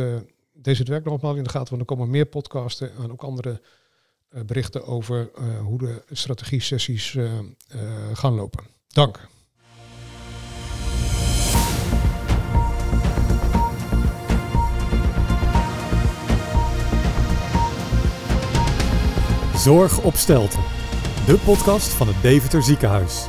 deze 0.53 0.79
Het 0.79 0.88
Werk 0.88 1.06
nogmaals 1.06 1.38
in 1.38 1.43
de 1.43 1.49
gaten, 1.49 1.69
want 1.69 1.82
er 1.82 1.95
komen 1.95 2.10
meer 2.10 2.25
podcasten 2.25 2.91
en 3.03 3.12
ook 3.12 3.23
andere 3.23 3.62
berichten 4.45 4.86
over 4.86 5.32
hoe 5.63 5.77
de 5.77 6.01
strategie-sessies 6.12 7.17
gaan 8.13 8.34
lopen. 8.34 8.63
Dank. 8.88 9.32
Zorg 19.63 20.02
op 20.02 20.15
Stelten, 20.15 20.60
de 21.26 21.38
podcast 21.45 21.88
van 21.88 22.08
het 22.08 22.15
Deventer 22.21 22.63
Ziekenhuis. 22.63 23.28